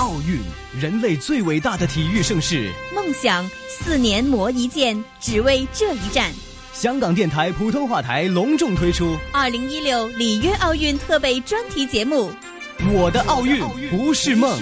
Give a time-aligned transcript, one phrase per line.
[0.00, 0.40] 奥运，
[0.80, 2.72] 人类最伟大的体育盛事。
[2.94, 6.32] 梦想四年磨一剑，只为这一战。
[6.72, 12.32] 香港电台普通话台隆重推出二零一六里约奥运特备专题节目
[12.90, 14.58] 《我的奥运不是梦》，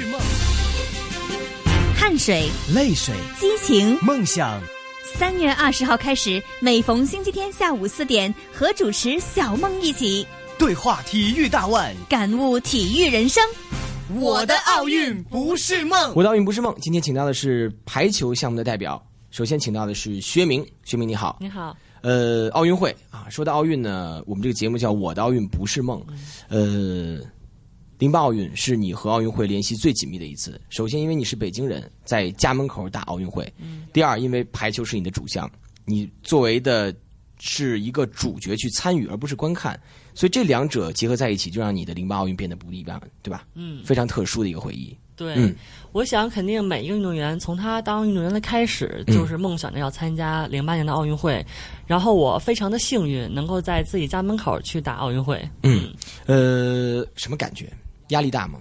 [1.97, 4.61] 汗水、泪水、激情、梦想。
[5.05, 10.27] 三月二十号开始，每逢星期天下午四点，和主持小梦一起
[10.59, 13.41] 对话体育大腕，感悟体育人生。
[14.17, 16.75] 我的奥运不是梦，我的奥运不是梦。
[16.81, 21.77] 今天请到的是排球项目的代表，首先请到的是薛明，薛明你好，你好。
[22.01, 26.01] 呃，奥运会啊，说到奥运呢，我们这个节目叫《我的奥运不是梦》。
[26.49, 27.21] 呃，
[27.99, 30.59] 零八奥运是你和奥运会联系最紧密的一次。
[30.71, 33.45] 首先，因为你是北京人，在家门口打奥运会；
[33.93, 35.51] 第二，因为排球是你的主项，
[35.85, 36.95] 你作为的
[37.41, 39.79] 是一个主角去参与，而不是观看。
[40.19, 43.47] 所以这两者结合在一起，就让你的零八奥运变得不一般，对吧？
[43.55, 44.93] 嗯，非常特殊的一个回忆。
[45.15, 45.55] 对，嗯，
[45.93, 51.47] 我想肯定每一个运动员从他当运动员的开始，就是梦想着要参加零八年的奥运会。
[51.87, 55.41] 然后我非常的幸运，能够在自己家门口去打奥运会。
[55.63, 55.95] 嗯，
[56.27, 57.73] 呃，什么感觉？
[58.09, 58.59] 压力大吗？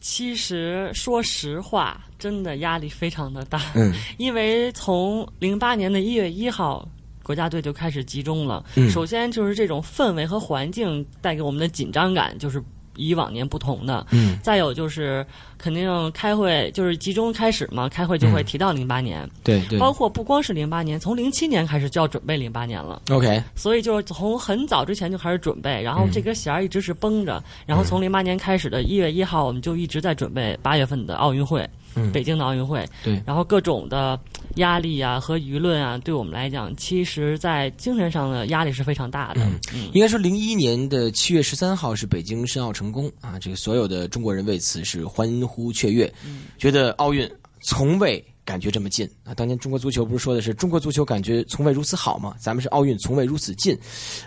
[0.00, 3.60] 其实说实话，真的压力非常的大。
[3.76, 6.84] 嗯，因为从零八年的一月一号，
[7.22, 8.64] 国家队就开始集中了。
[8.74, 12.62] 嗯，首先就是这种氛围和环境带给我们的紧张感，就是。
[12.96, 15.24] 以往年不同的，嗯，再有就是
[15.56, 31.66] 肯定开会就是集中开始嘛，开会就会提到零八年，对对，包括不光是零八年，从零七年开始就要准备零八年了，OK，所以就是从很早之前就开始准备，然后这根弦儿一直是绷着，然后从零八年开始的一月一号，我们就一直在准备八月份的奥运会。
[32.12, 34.18] 北京的奥运会，对，然后各种的
[34.56, 39.40] 压力啊和舆论啊，对我们来讲，其实，在精神上的压力是非常大的。
[39.72, 46.12] 嗯，应该说，零一年的七月十三号是北京申奥成功啊，这个所有的中国人为此是欢呼雀跃，
[46.58, 49.34] 觉得奥运从未感觉这么近啊。
[49.34, 52.34] 当年中国足球不是说的是中国足球感觉从未如此好吗？
[52.38, 53.78] 咱们是奥运从未如此近。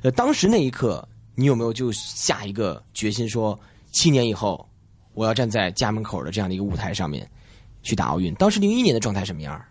[0.04, 3.60] 呃，当时那一刻，你有没有就下一个决心说，
[3.92, 4.66] 七年以后
[5.14, 7.30] 我要站在家门口的这样的一个舞台上面？
[7.86, 9.64] 去打奥运，当时零一年的状态什么样？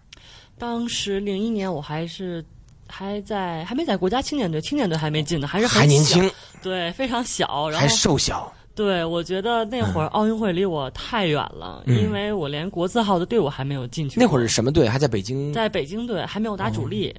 [0.57, 2.43] 当时零一年我还是
[2.89, 6.31] 还在，还没在国家青年队，青年队还没进呢，还是还年轻，
[6.63, 8.51] 对，非常小，然后还瘦小。
[8.77, 14.19] 对，我觉得那会儿奥运会离我太远了，因为我连国字号的队伍还没有进去。
[14.19, 14.89] 那会儿是什么队？
[14.89, 15.53] 还在北京？
[15.53, 17.15] 在北京队还没有打主力。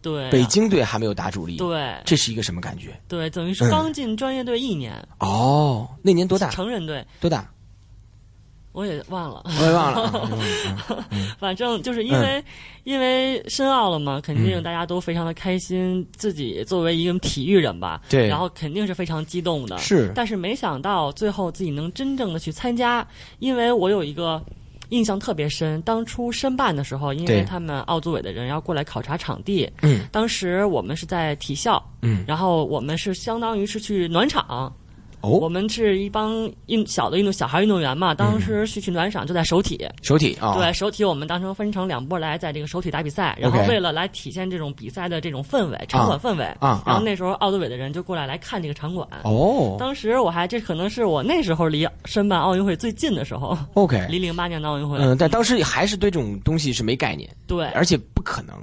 [0.00, 1.56] 对，北京队还没有打主力。
[1.56, 2.98] 对，这是一个什么感觉？
[3.08, 4.92] 对，等于是刚进专业队一年。
[5.20, 6.50] 哦，那年多大？
[6.50, 7.50] 成人队多大？
[8.74, 10.38] 我也忘了，我也忘了。
[11.38, 12.44] 反正就是因为
[12.82, 16.04] 因为申奥了嘛，肯定大家都非常的开心。
[16.16, 19.78] 自己作为一个体育人吧，对，然后肯定是非常激动的。
[19.78, 23.06] 是，但是没想到最后自己能真正的去参加，
[23.38, 24.42] 因为我有一个
[24.88, 25.80] 印象特别深。
[25.82, 34.74] 当初申办的时候，因为他们奥组委的人要过来考察场地，嗯，当时我们是在体校，嗯，然后我们是相当于是去暖场。
[35.28, 46.44] 我们是一帮运小的运动小孩运动员嘛，当时去去暖场就在首体，首体啊，对首体我们当成分成两波来在这个首体打比赛，然后为了来体现这种比赛的这种氛围，场馆氛围。
[46.60, 49.06] 啊，然后那时候奥组委的人就过来来看这个场馆。
[49.24, 58.54] 哦，当时我还这可能是我那时候离申办奥运会最近的时候，OK，离零八年的奥运会，嗯，但当时还是对这种东西是没概念，对，而且不可能。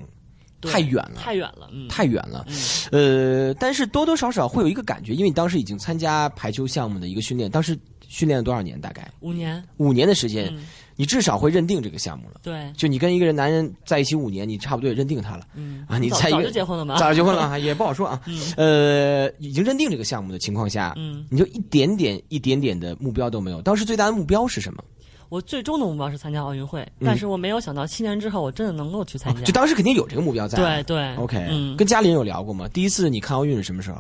[0.70, 2.46] 太远了，太远了，嗯，太远了，
[2.92, 7.78] 呃，但是多多少少会有一个感觉，因为你当时已经参加排球项目的一个训练，当时
[8.08, 8.80] 训练了多少年？
[8.80, 10.54] 大概五年，五年的时间，
[10.96, 12.42] 你至少会认定这个项目了。
[12.44, 15.48] 对，就你跟一个人男人在一起五年，你差不多也认定他了。
[15.56, 16.98] 嗯啊，你在早就结婚了吗？
[16.98, 18.22] 早就结婚了， 也不好说啊。
[18.58, 23.62] 呃，已经认定这个项目的情况下，嗯，你就一点点、一点点的目标都没有。
[23.62, 24.84] 当时最大的目标是什么？
[25.32, 29.42] 我最终的目标是参加奥运会，但是我没有想到七年之后我真的能够去参加。
[29.44, 30.58] 就当时肯定有这个目标在。
[30.58, 32.68] 对对，OK，嗯，跟家里人有聊过吗？
[32.74, 34.00] 第一次你看奥运是什么时候？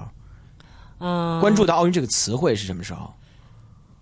[0.99, 3.09] 嗯，关注到奥运这个词汇是什么时候？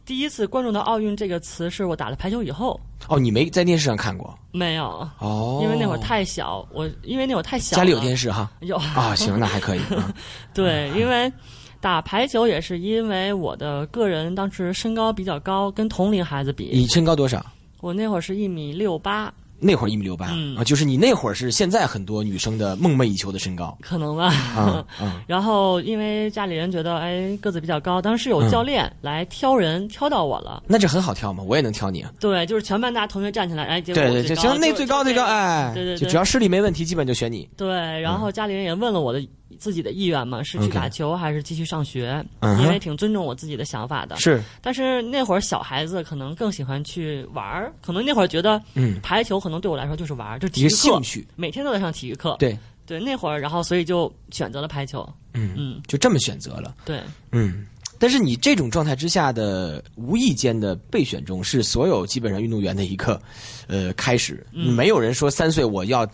[0.05, 2.79] 第一次关注到奥运这个词是我打了排球以后。
[3.07, 4.35] 哦，你没在电视上看过？
[4.51, 5.07] 没有。
[5.19, 7.77] 哦，因为那会儿太小，我因为那会儿太小。
[7.77, 8.51] 家里有电视哈？
[8.61, 9.81] 有啊，行，那还可以。
[10.51, 11.31] 对，因为。
[11.81, 16.69] 打排球也是因为我的个人当时身高比较高，跟同龄孩子比。
[16.73, 17.45] 你身高多少？
[17.81, 19.33] 我那会儿是一米六八。
[19.61, 20.27] 那会儿一米六八
[20.57, 23.77] 啊，就是你那会儿是现在很多女生的梦寐以求的身高。
[23.81, 24.27] 可能吧。
[24.55, 24.85] 啊
[25.27, 30.63] 然后因为家里人觉得哎个子比较高，当时有教练来挑人，挑到我了。
[30.65, 32.05] 那这很好挑嘛，我也能挑你。
[32.21, 37.45] 对，就是全班大家同学站起来，哎，对对，就行，那最高最高，哎，对对就只要视力没问题，基本就选你。
[37.57, 39.21] 对，然后家里人也问了我的
[39.57, 42.23] 自己的意愿嘛，是去打球还是继续上学？
[42.61, 44.15] 因为挺尊重我自己的想法的。
[44.17, 52.35] 是，但是那会儿小孩子可能更喜欢去玩儿，可能那会儿觉得嗯，排球可能对我来说就是玩儿，就体育课兴，趣，每天都在上体育课。
[52.39, 55.07] 对，对，那会儿然后所以就选择了排球。
[55.33, 57.01] 嗯嗯，就这么选择了，对，
[57.31, 57.65] 嗯。
[58.01, 63.21] 但是你这种状态之下的无意间的备选中，是所有基本上运动员的一个
[63.67, 64.47] 呃开始。
[64.53, 64.73] 嗯。
[64.73, 66.09] 没有人说三岁我要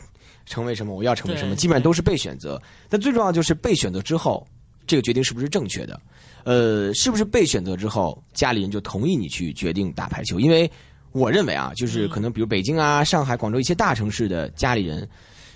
[0.45, 2.61] 成为什么，我要成为什么，基本上都是被选择。
[2.89, 4.45] 但最重要就是被选择之后，
[4.87, 5.99] 这个决定是不是正确的？
[6.43, 10.39] 呃，是不是被选择之后，家里人就同意你去决定打排球？
[10.39, 10.69] 因为
[11.11, 15.07] 我认为啊，就是可能比如北京啊、上海、广州一些大城市的家里人，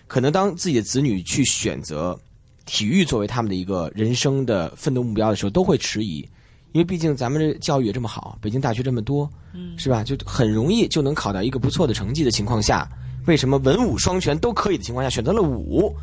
[0.08, 2.20] 可能当自己的子女去选择
[2.66, 6.28] 体育作为他们的一个人生的奋斗目标的时候，都会迟疑，
[6.72, 10.04] 因为毕竟咱们这教育也这么好，北京大学这么多，嗯，是吧？
[10.04, 12.90] 就很容易就能考到一个不错的成绩的情况下，
[13.30, 15.96] 为什么文武双全都可以的情况下选择了武？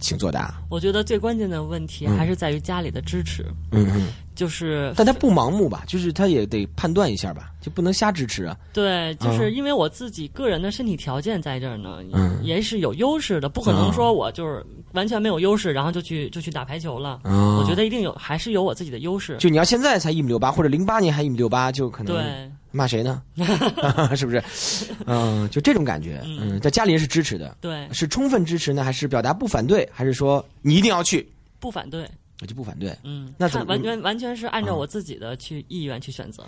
[0.00, 0.60] 请作答。
[0.68, 5.84] 我觉得最关键的问题还是在于家里的支持，嗯嗯，就是但他不盲目吧？
[5.86, 8.56] 就是他也得判断一下吧，就不能瞎支持啊。
[8.72, 17.20] 对，就是因为我自己个人的身体条件在这儿呢，嗯也是有优势的，不可能说我就是完全没有优势，然后就去就去打排球了。
[17.22, 19.36] 嗯我觉得一定有，还是有我自己的优势。
[19.38, 23.22] 就你要现在才一米六八，或者零八年还一米六八，就可能对，骂谁呢？
[24.14, 24.42] 是不是？
[25.06, 26.20] 嗯，就这种感觉。
[26.24, 31.26] 嗯，在家里人是支持的，对，是充分支持呢，还是表达不反对，还是说你一定要去？
[31.58, 32.08] 不反对。
[32.42, 32.94] 我就不反对。
[33.02, 36.44] 嗯，那怎么完全完全是按照嗯我自己的去意愿去选择。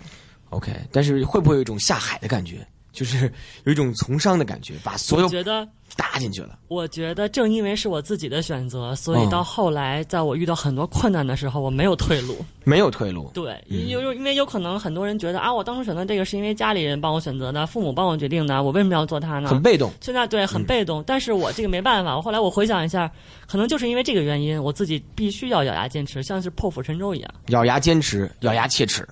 [0.51, 2.65] OK，但是会不会有一种下海的感觉？
[2.99, 3.31] 就是
[3.63, 5.65] 有一种从商的感觉，把所有我觉得，
[5.95, 6.59] 搭进去了。
[6.67, 12.35] 我觉得正因为是我自己的选择，所以嗯到后来，在我遇到很多困难的时候，我没有退路。
[12.65, 13.31] 没有退路。
[13.33, 19.47] 对，嗯因有因为有可能很多人觉得啊，我当初选择这个是因为家里人帮我选择的，父母帮我决定的，我为什么要做它呢？
[19.49, 19.89] 很被动。
[20.01, 22.17] 现在对很被动，但是我这个没办法。
[22.17, 23.09] 我后来我回想一下，
[23.47, 27.31] 可能就是因为这个原因，我自己必须要咬牙坚持，像是破釜沉舟一样。
[27.47, 29.07] 咬牙坚持，咬牙切齿。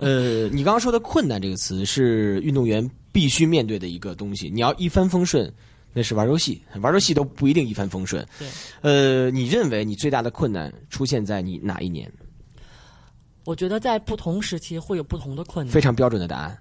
[0.00, 4.50] 呃，你刚刚说的“困难”这个词是运动员必须面对的一个东西。
[4.50, 5.52] 你要一帆风顺，
[5.92, 8.26] 那是玩游戏，玩游戏都不一定一帆风顺。
[8.38, 8.48] 对，
[8.82, 12.10] 呃，你认为你最大的困难出现在你哪一年？
[13.46, 15.80] 我觉得在不同时期会有不同的困难非。
[15.80, 16.58] 常标准的答案。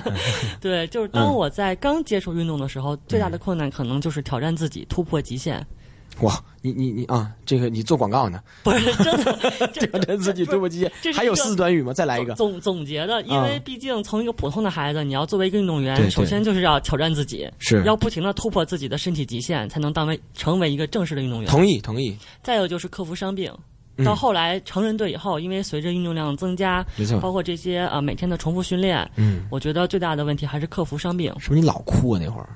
[0.60, 5.64] 对，就是嗯当我在刚接触运动的时候，最大的困难可能就是挑战自己，突破极限。
[6.20, 8.40] 哇，你你你啊，这个你做广告呢？
[8.64, 11.92] 不是真的，这挑战自己突破极限还有四字短语吗？
[11.92, 12.34] 再来一个。
[12.34, 21.48] 总总结的，因为嗯毕竟从一个普通的孩子，你要作为一个运动员，首先就是要挑战自己，是要不停的突破自己的身体极限，才能当为成为一个正式的运动员。
[21.50, 23.52] 同意同意，再有就是克服伤病。
[24.00, 27.18] 嗯到后来成人队以后，因为随着运动量增加，没错。
[27.18, 31.34] 包括这些呃每天的重复训练，嗯，我觉得最大的问题还是克服伤病。
[31.40, 32.48] 是不是你老哭啊那会儿？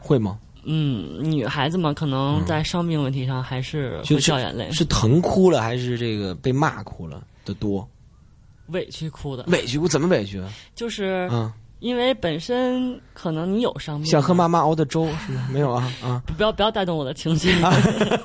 [0.00, 0.36] 会吗？
[0.64, 7.86] 嗯，女孩子嘛，可能在伤病问题上还是会就掉眼泪，是疼哭了还是这个被骂哭了的多？
[8.68, 9.44] 委屈哭的。
[9.48, 10.48] 委屈哭怎么委屈啊？
[10.74, 15.48] 就是嗯，因为本身可能你有伤病，想喝妈妈熬的粥是吗？
[15.52, 17.52] 没有啊啊，不要不要带动我的情绪，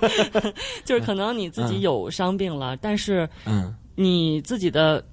[0.86, 5.04] 就是可能你自己有伤病了，但是嗯你自己的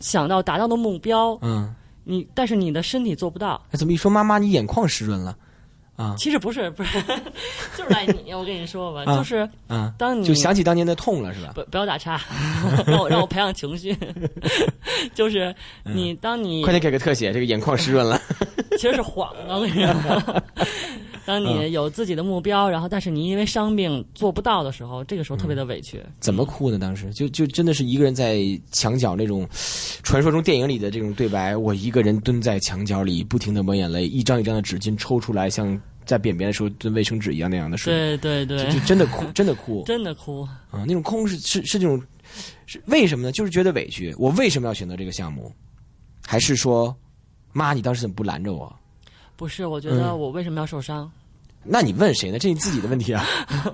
[0.00, 1.72] 想到达到的目标，嗯，
[2.02, 3.62] 你但是你的身体做不到。
[3.70, 5.36] 哎怎么一说妈妈你眼眶湿润了？
[6.02, 6.98] 啊其实不是不是，
[7.76, 8.32] 就是赖你。
[8.34, 11.52] 我跟你说吧，啊就是啊，当你就想起当年的痛了是吧？
[11.54, 12.20] 不不要打岔，
[12.86, 13.96] 让 我让我培养情绪。
[15.14, 15.54] 就是
[15.84, 18.20] 你当你嗯快点给个特写，这个眼眶湿润了。
[18.72, 20.42] 其实是晃的，我跟你说。
[21.24, 26.02] 当你有自己的目标，然后但是你因为伤病做不到的时候，这个时候特别的委屈。
[26.18, 26.80] 怎么哭呢？
[26.80, 28.40] 当时就就真的是一个人在
[28.72, 29.48] 墙角那种
[30.02, 40.42] 传说中电影里的这种对白，我一个人蹲在墙角里，不停的抹眼泪，一张一张的纸巾抽出来，像在便便的时候跟卫生纸一样那样的水，对对对就，就真的哭， 真的哭真的哭。
[40.70, 40.84] 啊！
[40.86, 42.02] 那种哭是是是这种
[42.66, 43.32] 是为什么呢？
[43.32, 45.52] 就是觉得委屈，我为什么要选择这个项目？
[46.26, 46.94] 还是说，
[47.52, 48.74] 妈，你当时怎么不拦着我？
[49.36, 51.10] 不是，我觉得嗯我为什么要受伤？
[51.64, 52.38] 那你问谁呢？
[52.38, 53.24] 这是你自己的问题啊。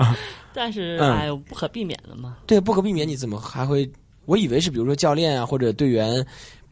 [0.53, 2.39] 但是嗯哎，不可避免的嘛。
[2.47, 3.91] 对，不可避免，你怎么还会？
[4.25, 6.25] 我以为是比如说教练啊或者队员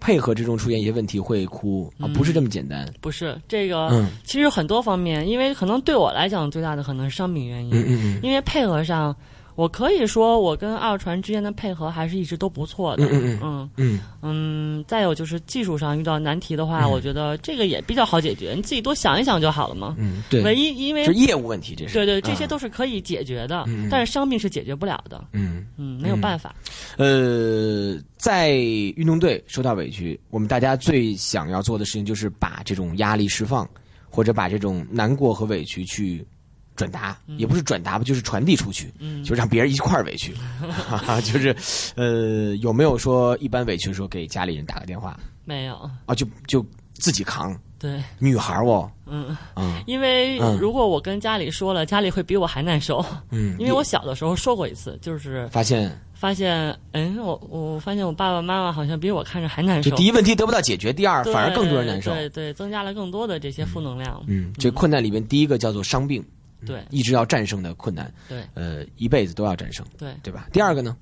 [0.07, 2.13] 配合之中出现一些问题会哭啊，嗯。
[2.13, 2.89] 不是这么简单。
[3.01, 4.07] 不是这个，嗯。
[4.23, 9.15] 其实很多方面，因为可能对我来讲最大的可能是商品原因，因为配合上，
[9.57, 13.05] 我可以说我跟二传之间的配合还是一直都不错的。
[13.07, 14.01] 嗯嗯嗯。
[14.23, 14.85] 嗯。
[14.87, 16.91] 再有就是技术上遇到难题的话，嗯。
[16.91, 19.97] 我觉得这个也比较好解决，你自己多想一想就好了嘛。
[19.99, 21.95] 嗯，对，唯一因为是业务问题，这是。
[21.95, 25.25] 对对，这些啊都是可以解决的，但是伤病是解决不了的。
[25.33, 25.67] 嗯。
[25.77, 26.55] 嗯，没有办法。
[26.99, 33.69] 呃，在运动队受到委屈，我们大家最想要做的事情就是把这种压力释放，
[34.09, 36.27] 或者把这种难过和委屈去
[36.77, 39.25] 转达，也不是转达吧，就是传递出去，嗯。
[39.25, 41.57] 就让别人一块儿委屈，哈哈，就是
[41.97, 45.19] 呃，有没有说一般委屈的时候给家里人打个电话？
[45.45, 46.15] 没有，啊？
[46.15, 49.83] 就就自己扛，对，女孩儿哦，嗯，嗯。
[49.87, 50.57] 因为嗯。
[50.61, 53.05] 如果我跟家里说了，家里会比我还难受。
[53.31, 55.91] 嗯，因为我小的时候说过一次，就是发现。
[56.15, 59.91] 发现，嗯，我我发现我爸爸妈妈好像比我看着还难受。
[59.91, 62.11] 就第一问题得不到解决，第二反而更多人难受。
[62.11, 64.25] 对对，增加了更多的这些负能量。
[64.27, 66.25] 嗯，这困难里面第一个叫做伤病，
[66.65, 66.83] 对。
[66.91, 68.43] 一直要战胜的困难，对。
[68.55, 70.49] 呃，一辈子都要战胜，对，对吧？
[70.53, 70.97] 第二个呢？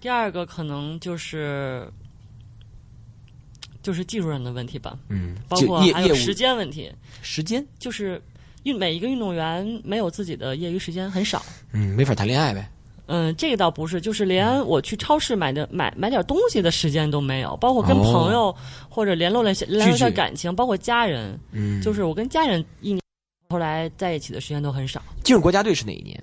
[0.00, 1.90] 第二个可能就是
[3.82, 8.20] 就是技术上的问题吧，嗯，包括还有时间问题，时间，就是
[8.64, 11.42] 运每一个运动员没有自己的业余时间很少。
[11.72, 12.70] 嗯，没法谈恋爱呗。
[13.06, 18.02] 嗯，这个倒不是，就是连我去超市买的买买点东西的时间都没有，包括跟哦。
[18.02, 18.54] 朋友
[18.88, 23.00] 或者联络了些联络一下感情，包括家人，嗯，就是我跟家人一年
[23.48, 25.02] 后来在一起的时间都很少。
[25.22, 26.22] 进入国家队是哪一年？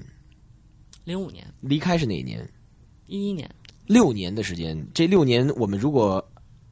[1.06, 2.48] 零五年、离开是哪一年？
[3.08, 3.50] 一一年，
[3.88, 6.26] 六年的时间，这六年我们如果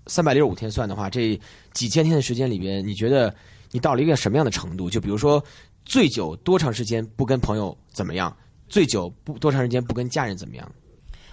[0.08, 1.39] 三百六十五天算的话，这
[1.74, 3.34] 几千天的时间里边，你觉得
[3.72, 4.89] 你到了一个什么样的程度？
[4.89, 5.43] 就比如说，
[5.86, 8.36] 最久多长时间不跟朋友怎么样？
[8.70, 10.72] 最久不多长时间不跟家人怎么样？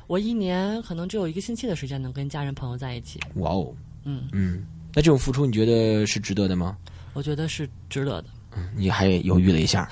[0.08, 3.20] 我一年可能只有一个星期的时间能跟家人朋友在一起。
[3.36, 3.72] 哇哦，
[4.04, 6.76] 嗯，嗯，那这种付出你觉得是值得的吗？
[7.12, 8.28] 我觉得是值得的，
[8.76, 9.88] 你还犹豫了一下，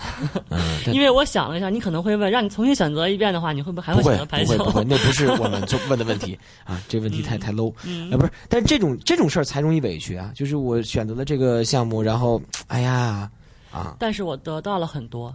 [0.49, 0.59] 嗯，
[0.93, 4.57] 因为我想了一下，你可能会问，让你重新选择一遍的话，你会不会还会选择排球？
[4.57, 13.31] 不会不会，那不是我们 做问的问题啊，这问题太太 low，嗯啊，不是，但是这种这种事儿才容易委屈啊，就是我选择了这个项目，然后哎呀
[13.71, 15.35] 啊，但是我得到了很多，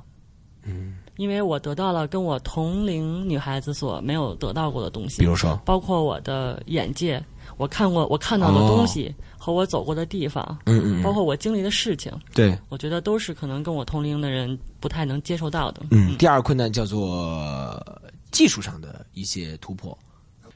[0.63, 7.24] 嗯，因为我得到了跟我同龄女孩子所没有得到过的东西，比如说，包括我的眼界，
[7.58, 9.13] 我看过我看到的东西、
[9.44, 15.82] 和我走过的地方，嗯嗯，包括我经历的事情，对，我觉得都是可能跟我同龄的人不太能接受到的。
[15.90, 17.84] 嗯，第二个困难叫做
[18.30, 19.98] 技术上的一些突破，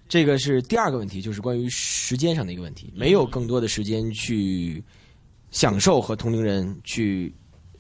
[0.08, 4.84] 这个是第二个问题，就是关于时间上的一个问题，没有更多的时间去
[5.50, 7.34] 享受和同龄人去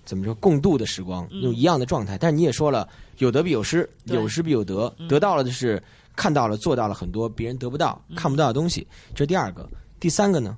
[0.05, 2.17] 怎么说共度的时光，用一样的状态。
[2.17, 5.79] 但是你也说了，有得必有失，有失必有得，得到了的是
[6.15, 9.69] 看到了、做到了很多别人得不到、看不到的东西，这是第二个。
[9.99, 10.57] 第三个呢？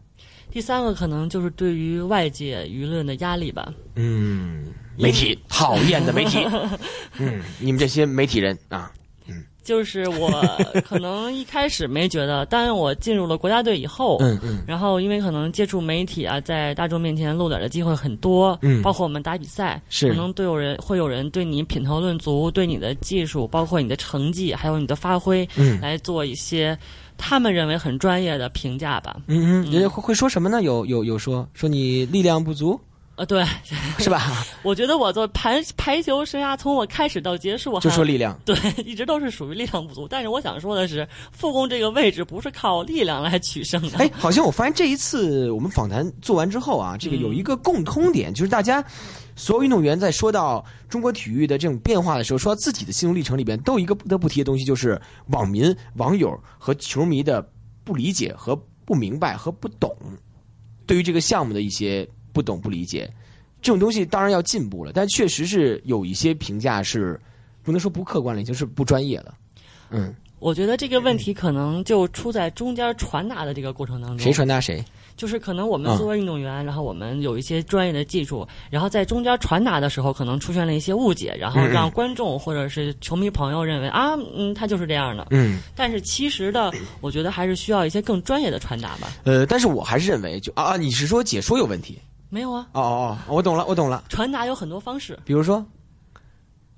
[0.58, 3.72] 第三个可能就是对于外界舆论的压力吧。
[3.94, 4.66] 嗯，
[4.98, 6.40] 媒体 讨厌的媒体，
[7.20, 8.92] 嗯，你们这些媒体人啊，
[9.68, 10.32] 就是我
[10.88, 14.64] 可能一开始没觉得，但我进入了国家队以后，嗯嗯。
[14.66, 18.82] 然后因为可能接触媒体啊，在大众面前露脸的机会很多，嗯。
[18.82, 20.08] 包括我们打比赛，是。
[20.08, 25.82] 可能都有人会有人对你品头论足，对你的技术，包括你的成绩，还有你的发挥，嗯。
[25.82, 26.78] 来做一些
[27.18, 29.18] 他们认为很专业的评价吧。
[29.28, 30.62] 嗯嗯，人家会会说什么呢？
[30.64, 32.80] 有有有说说你力量不足
[33.18, 33.44] 呃，对，
[33.98, 34.46] 是吧？
[34.62, 38.56] 我觉得我做排排球生涯从我开始到结束，就说力量，对，
[38.86, 40.08] 一直都是属于力量不足。
[40.08, 43.98] 但是我想说的是，副攻这个位置不是靠力量来取胜的。
[43.98, 48.84] 哎，好像我发现这一次我们访谈做完之后啊，这个有一个共通点，就是大家
[49.36, 57.42] 所有运动员在说到中国体育的这种变化的时候，说到自己的心路历程里边，都有一个不得不提的东西，就是网民、网友和球迷的
[57.84, 58.56] 不理解和
[58.86, 59.92] 不明白和不懂，
[60.86, 62.08] 对于这个项目的一些
[62.38, 63.12] 不懂不理解，
[63.64, 67.20] 这种东西当然要进步了，但确实是有一些评价是
[67.64, 69.34] 不能说不客观了，已经是不专业了。
[69.90, 74.20] 嗯，我觉得这个问题可能就出在中间传达的这个过程当中。
[74.20, 74.86] 谁传达谁？
[75.16, 85.26] 就是可能我们作为运动员，然后我们有一些专业的技术，然后在中间传达的时候，可能出现了一些误解，然后让观众或者是球迷朋友认为啊，嗯，他就是这样的。
[85.32, 85.58] 嗯。
[85.76, 89.12] 但是其实的，我觉得还是需要一些更专业的传达吧。
[89.24, 91.98] 呃，但是我还是认为就，啊啊，你是说解说有问题？
[92.30, 94.04] 没有啊，哦哦哦，我懂了，我懂了。
[94.10, 95.18] 传达有很多方式。
[95.24, 95.66] 比如说，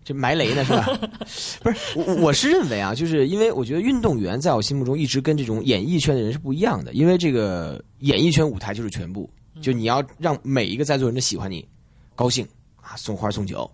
[0.04, 0.86] 这埋雷呢是吧？
[1.62, 9.30] 不是，我我是认为啊，就是因为我觉得运动员在我心目中一直跟这种演艺圈的人是不一样的，因为这个演艺圈舞台就是全部，
[9.62, 11.68] 就你要让每一个在座人都喜欢你，
[12.16, 13.70] 高兴啊，送花送酒。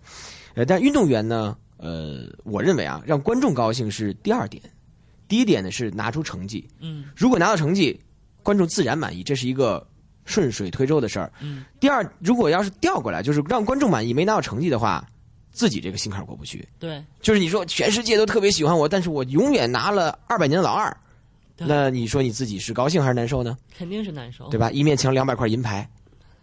[0.54, 4.62] 呃，但运动员呢，呃，我认为啊，让观众高兴是第二点，
[5.28, 6.66] 第一点呢是拿出成绩。
[6.80, 8.00] 嗯如果拿到成绩，
[8.42, 9.86] 观众自然满意，这是一个
[10.26, 11.32] 顺水推舟的事儿。
[11.40, 15.08] 嗯，第二，如果要是调过来，就是让观众满意，没拿到成绩的话，
[15.50, 16.68] 自己这个心坎过不去。
[16.78, 20.94] 对，就是你说全世界都特别喜欢我，但是我永远拿了二百年的老二，
[21.56, 23.56] 那你说你自己是高兴还是难受呢？
[23.78, 24.48] 肯定是难受。
[24.48, 24.70] 对吧？
[24.70, 25.88] 一面墙两百块银牌，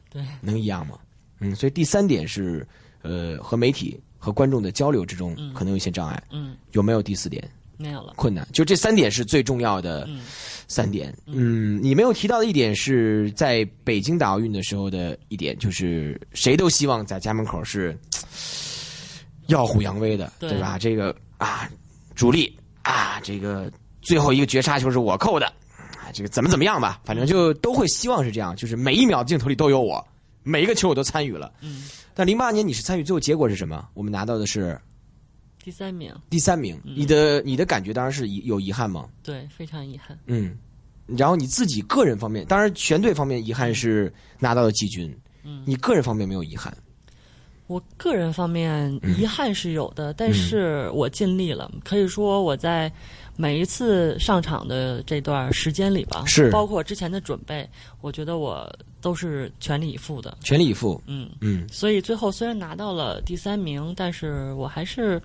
[0.10, 0.98] 对，能一样吗？
[1.40, 2.66] 嗯，所以第三点是，
[3.02, 6.24] 呃，和媒体和观众的交流之中嗯可能有一些障碍。
[6.32, 7.44] 嗯，有没有第四点
[7.84, 8.14] 没有了。
[8.16, 8.48] 困难？
[8.54, 10.22] 就这三点是最重要的嗯
[10.70, 11.14] 三点。
[11.26, 17.98] 嗯，你没有提到的一点是在北京打奥运的时候的一点，就是谁都希望在家门口是
[19.48, 20.80] 耀武扬威的，对对吧？
[20.80, 21.70] 这个啊，
[22.16, 23.70] 主力啊，这个
[24.02, 25.46] 最后一个绝杀球是我扣的，
[25.98, 30.02] 啊，这个怎么怎么样吧，反正就都会希望是这样，就是每一秒镜头里都有我，
[30.44, 31.52] 每一个球我都参与了。
[31.62, 33.86] 嗯，但零八年你是参与，最后结果是什么？
[33.94, 34.80] 我们拿到的是
[35.64, 36.76] 第三名，第三名。
[36.84, 39.08] 嗯你的你的感觉当然是有遗憾吗？
[39.24, 40.18] 对，非常遗憾。
[40.26, 40.58] 嗯，
[41.08, 46.76] 然后你自己个人方面，当然全队方面遗憾是拿到了季军，嗯，你个人方面没有遗憾。
[47.68, 51.72] 我个人方面嗯遗憾是有的，但是我尽力了。
[51.86, 52.92] 可以说我在
[53.38, 57.68] 每一次上场的这段时间里吧，是包括之前的准备，
[58.02, 60.38] 我觉得我都是全力以赴的。
[60.42, 65.20] 全力以赴，嗯，嗯，所以最后虽然拿到了第三名，但是我还是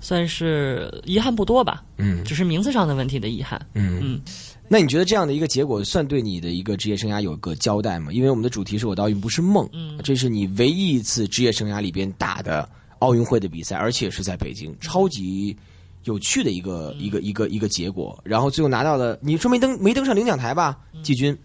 [0.00, 3.60] 算是遗憾不多吧，嗯只是名字上的问题的遗憾。
[3.74, 4.20] 嗯嗯，
[4.68, 8.12] 那你觉得这样的一个结果算对你的一个职业生涯有个交代吗？
[8.12, 12.68] 因为我们的主题是我的奥运不是梦，嗯这是你唯一一次职业生涯里边打的
[13.00, 15.56] 奥运会的比赛，而且是在北京，超级
[16.04, 18.18] 有趣的一个、嗯一个一个一个结果。
[18.22, 20.78] 然后最后拿到了，你说没登没登上领奖台吧？
[20.94, 21.36] 嗯季军，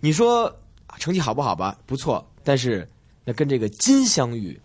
[0.00, 0.46] 你说
[0.86, 1.78] 啊成绩好不好吧？
[1.86, 2.88] 不错，但是
[3.24, 4.58] 那跟这个金相遇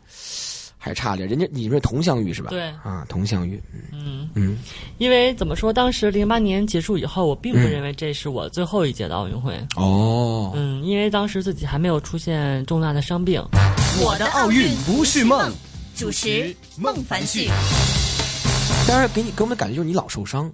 [0.84, 2.50] 还差点，人家你们是铜相遇是吧？
[2.50, 3.62] 对啊，铜相遇，
[3.92, 4.58] 嗯，嗯
[4.98, 9.54] 因为怎么说，当时零八年结束以后，我并不嗯认为这是我最后一届的奥运会。
[9.76, 13.40] 哦，嗯，因为当时自己还没有出现重大的伤病。
[14.04, 15.54] 我的奥运不是梦。
[15.94, 17.48] 主持孟凡旭。
[18.88, 20.52] 当然给你给我们的感觉就是你老受伤，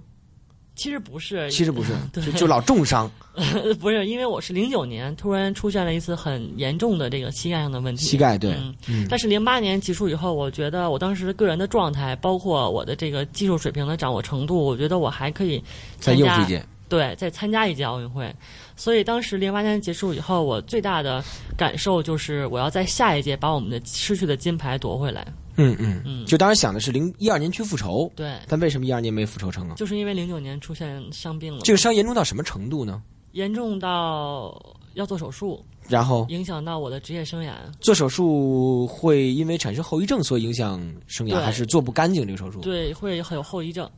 [0.78, 3.10] 其实不是，其实不是， 对就就老重伤，
[3.80, 8.04] 不是，因为我是零九年突然出现了一次很严重的这个膝盖上的问题。
[8.04, 15.62] 膝盖对，嗯，嗯但是零八年结束以后，我觉得我当时个人的状态，包括我的这个技术水平的掌握程度，我觉得我还可以
[15.98, 18.34] 再参加对，再参加一届奥运会。
[18.76, 21.22] 所以当时零八年结束以后，我最大的
[21.56, 25.26] 感受就是我要在下一届把我们的失去的金牌夺回来。
[25.58, 29.74] 嗯嗯嗯就当时想的是零一二年去复仇，对，但为什么一二年没复仇成啊？
[29.76, 33.02] 就是因为零九年出现伤病了，这个伤严重到什么程度呢？
[33.32, 34.58] 严重到
[34.94, 37.52] 要做手术，然后影响到我的职业生涯。
[37.78, 42.60] 做手术会因为产生后遗症，所以影响生涯，还是做不干净这个手术？
[42.60, 43.88] 对，会很有后遗症，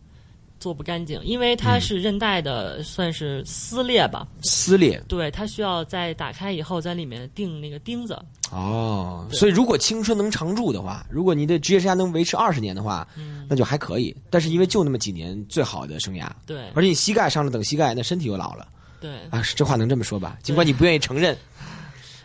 [0.61, 4.29] 做不干净，因为它是韧带的，算是撕裂吧。
[4.43, 5.03] 撕裂。
[5.09, 8.17] 对，它需要在打开以后，在里面钉那个钉子。
[8.53, 14.15] 哦，所以如果青春能常驻的话，如果你的职业生涯能维持二十年的话，嗯，那就还可以。
[14.29, 16.65] 但是因为就那么几年，最好的生涯，对。
[16.75, 18.69] 而且你膝盖伤了等膝盖，那身体又老了。
[19.01, 20.37] 对，啊，这话能这么说吧？
[20.43, 21.35] 尽管你不愿意承认，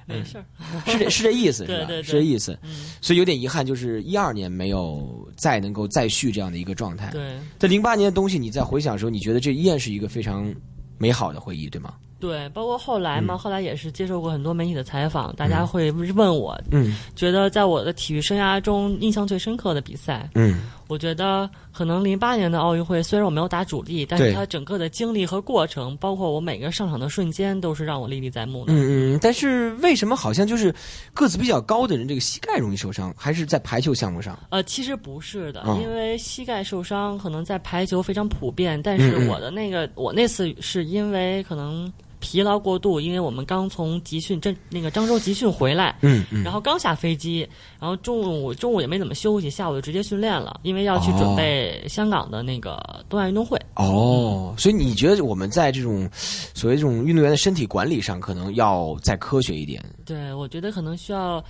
[0.05, 0.45] 没事儿。
[0.85, 1.77] 是这是这意思， 是吧？
[1.77, 2.57] 对对对是这意思。
[2.63, 2.69] 嗯，
[3.01, 7.09] 所以有点遗憾，就是一二年没有再能够再续这样的一个状态。
[7.11, 10.53] 对在零八年的东西，你在回想的时候，你觉得这依然是一个非常
[10.97, 11.93] 美好的回忆，对吗？
[12.19, 13.37] 对，包括后来嘛，嗯。
[13.37, 16.95] 后来也是接受过很多媒体的采访，大家会问我，嗯。
[17.15, 24.33] 觉得在我的体育生涯中印象最深刻的比赛，嗯，我觉得可能零八年的奥运会，虽然我没有打主力，但是对。
[24.33, 28.73] 它整个的经历和过程，包括我每个上场的瞬间，都是让我历历在目的。
[28.73, 30.73] 嗯嗯，但是为什么好像就是
[31.13, 34.39] 个子比较高的人，这个膝盖容易受伤，还是在排球项目上？
[34.49, 35.77] 呃，其实不是的，哦。
[35.81, 41.91] 因为膝盖受伤可能在排球非常普遍，但是我的那个我那次是因为可能
[42.25, 45.95] 疲劳过度，因为我们刚从集训这那个漳州集训回来。
[46.01, 47.47] 嗯嗯然后刚下飞机，
[47.79, 53.61] 然后中午中午也没怎么休息，下午就直接训练了，因为要去准备香港的那个东亚运动会。
[53.75, 59.83] 哦，所以你觉得我们在这种所谓这种运动员的身体管理上，可能要再科学一点？
[60.03, 61.43] 对，我觉得可能需要，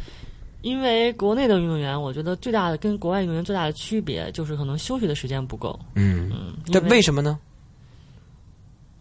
[0.61, 5.79] 因为国内的运动员，我觉得最大的跟国外运动员最大的区别就是可能休息的时间不够。
[5.95, 7.39] 嗯，嗯，因但为什么呢？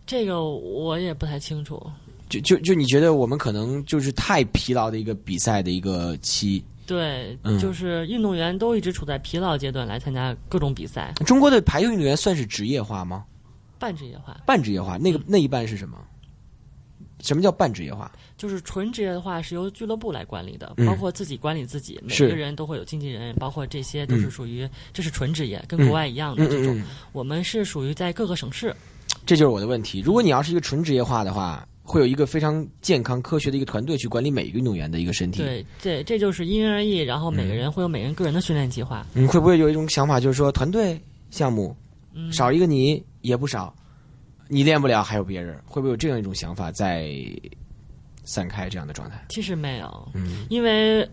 [0.06, 1.84] 这个我也不太清楚。
[2.28, 6.64] 就就就你觉得我们可能就是太疲劳的一个比赛的一个期？
[6.86, 13.24] 对，嗯就是运动员都一直处在疲劳阶段来参加各种比赛，中国的排球运动员算是职业化吗？
[13.78, 14.38] 半职业化。
[14.46, 14.96] 半职业化？
[14.96, 15.98] 那个那一半是什么？
[17.20, 18.10] 什么叫半职业化？
[18.36, 26.82] 就是纯职业的话是由俱乐部来管理的，嗯包括自己管理自己，每个人都会有经纪人，包括这些都是嗯属于、这是纯职业，跟国外一样的嗯这种。
[27.12, 28.74] 我们是属于在各个省市，
[29.26, 30.00] 这就是我的问题。
[30.00, 39.06] 如果你要是一个纯职业化的话，会有一个非常健康科学的一个团队去管理每一个运动员的一个身体。，对，这这就是因人而异，然后每个人会有每个人个人的训练计划。
[39.12, 40.98] 你会不会有一种想法，就是说团队
[41.30, 41.76] 项目
[42.14, 43.74] 嗯，少一个你也不少，
[44.48, 47.12] 你练不了还有别人，会不会有这样一种想法在
[48.24, 49.22] 散开这样的状态？
[49.28, 51.06] 其实没有，嗯因为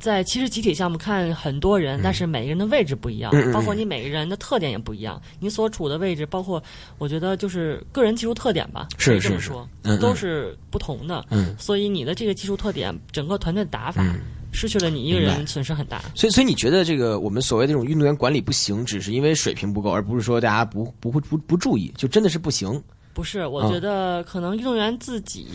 [0.00, 6.60] 在其实集体项目看很多人，但是每个人的位置不一样，包括你每个人的特点也不一样，你所处的位置，包括
[6.98, 9.68] 我觉得就是个人技术特点吧，可以这么说，
[10.00, 11.24] 都是不同的。
[11.30, 11.54] 嗯。
[11.58, 14.18] 所以你的这个技术特点，整个团队的打法，嗯。
[14.52, 16.02] 失去了你一个人，损失很大。
[16.12, 22.82] 所以，所以你觉得这个我们所谓的这种运动员管理不行，只是因为水平不够，而不是说大家不不会不不注意，就真的是不行。
[23.12, 25.46] 不是，我嗯觉得可能运动员自己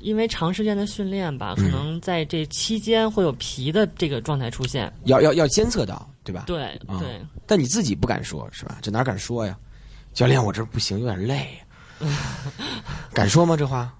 [0.00, 4.92] 因为长时间的训练吧，可能在这期间会有疲的这个状态出现。
[5.04, 6.44] 要要要监测到，对吧？。
[6.46, 8.78] 对啊对，但你自己不敢说，是吧？
[8.82, 9.56] 这哪敢说呀？
[10.14, 11.48] 教练，我这不行，有点累。
[13.12, 13.56] 敢说吗？
[13.56, 13.94] 这话？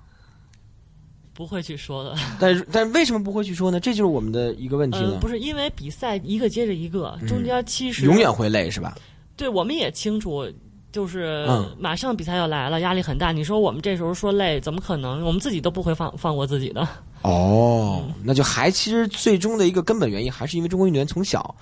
[1.34, 2.16] 不会去说的。
[2.40, 3.78] 但是，但是为什么不会去说呢？
[3.78, 5.18] 这就是我们的一个问题呃，了。
[5.20, 8.96] 不是因为比赛一个接着一个，中间其实永远会累，是吧？
[9.36, 10.46] 对，我们也清楚，
[10.92, 13.32] 就是嗯马上比赛要来了，压力很大。
[13.32, 15.24] 你说我们这时候说累，怎么可能？
[15.24, 16.86] 我们自己都不会放放过自己的。
[17.22, 21.54] 哦，嗯那就还其实最终的一个根本原因，还是因为中国运动员从小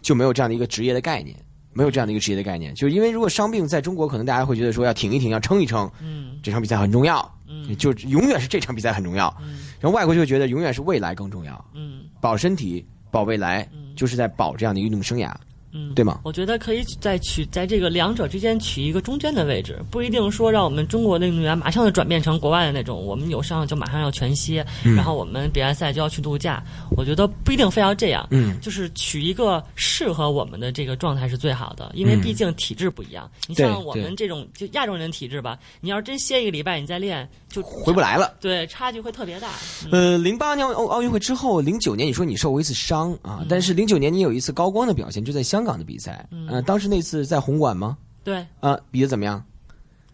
[0.00, 1.36] 就没有这样的一个职业的概念，
[1.72, 2.74] 没有这样的一个职业的概念。
[2.74, 9.32] 就是因为如果伤病在中国，可能大家会觉得说要挺一挺，要撑一撑，嗯这场比赛很重要，嗯就永远是这场比赛很重要。
[9.40, 15.32] 嗯然后外国就会觉得永远是未来更重要，嗯保身体、保未来，嗯就是在保这样的运动生涯，
[15.72, 16.20] 嗯，对吗？
[16.22, 26.62] 我觉得可以在取在这个两者之间取一个中间的位置，不一定说让我们中国的运动员马上就转变成国外的那种，我们有伤就马上要全歇，嗯然后我们比完赛就要去度假。
[26.96, 33.30] 我觉得不一定非要这样，嗯就是取一个适合我们的这个状态是最好的，因为嗯毕竟体质不一样。
[33.48, 38.34] 你像我们这种就亚洲人体质吧，你要是真歇一个礼拜，你再练就回不来了。
[38.40, 39.48] 对，差距会特别大。
[39.86, 47.96] 嗯呃，零八年奥奥运会之后，零九年你说你受过一次伤啊，嗯但是零九年你有一次高光的表现，就在香港的比赛，嗯呃，当时那次在红馆吗？
[48.24, 49.42] 对啊，比的怎么样？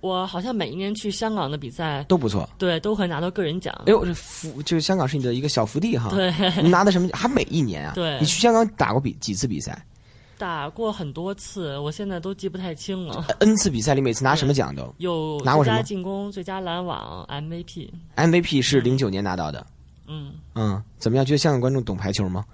[0.01, 2.49] 我好像每一年去香港的比赛，都不错。
[2.57, 3.75] 对都会拿到个人奖。
[3.81, 6.11] 哎呦，这福就是香港是你的一个小福地哈。
[6.11, 6.33] 对，
[6.63, 7.09] 你拿的什么？
[7.13, 7.95] 还每一年啊？
[7.97, 9.85] 对你去香港打过比几次比赛
[10.39, 13.27] 打过很多次，我现在都记不太清了。
[13.41, 17.91] ？N 次比赛里每次拿什么奖都有拿过什么最佳进攻、最佳拦网、MVP。
[18.15, 19.67] ？MVP 是零九年拿到的。
[20.07, 21.27] 嗯，嗯，怎么样？
[21.27, 22.45] 觉得香港观众懂排球吗？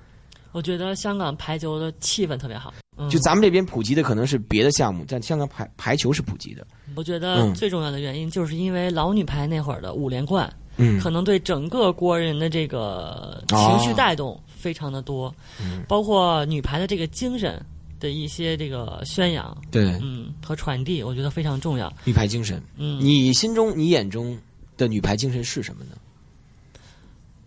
[0.53, 2.73] 我觉得香港排球的气氛特别好。
[2.97, 6.67] 嗯、就咱们这边普及的可能是别的项目，但香港排排球是普及的。
[6.95, 17.61] 我觉得嗯最重要的原因就是因为老女排那会儿的五连冠，嗯可能对整个国人的这个情绪哦带动非常的多，嗯包括女排的这个精神
[17.99, 21.93] 的一些这个宣扬，对，嗯和传递，我觉得非常重要。
[22.05, 22.63] 女排精神。
[22.77, 24.39] 嗯，你心中、你眼中
[24.77, 25.97] 的女排精神是什么呢？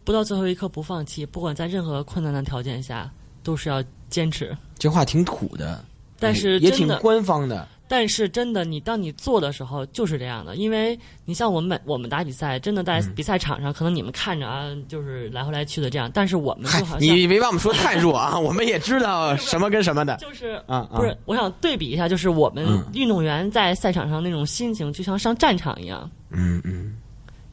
[0.04, 3.12] 不到最后一刻不放弃，不管在任何困难的条件下，
[3.44, 4.56] 都是要坚持。
[4.78, 5.84] 这话挺土的，
[6.20, 7.68] 但是也挺，官方的。
[7.90, 20.80] 但是真的，你当你做的时候就是这样的，因为你像我们每我们打比赛，真的在嗯比赛场上，可能你们看着啊，就是来回来去的这样，但是我们嗨就好，像你别把我们说太弱啊， 我们也知道什么跟什么的就是啊。
[20.92, 26.98] 啊不是，我想对比一下，就是我们嗯运动员在赛场上那种心情，就像上战场一样，嗯嗯，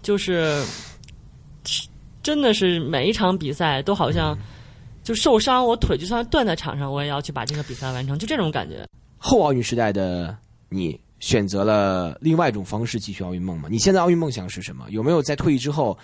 [0.03, 0.65] 就是
[2.25, 4.39] 真的是每一场比赛都好嗯像
[5.05, 8.85] 就受伤，我腿就算断在场上，我也要去把这个比赛完成，就这种感觉。
[9.19, 10.37] 后奥运时代的
[10.71, 13.69] 你选择了另外一种方式继续奥运梦吗？
[13.71, 14.85] 你现在奥运梦想是什么？
[14.91, 15.97] 有没有在退役之后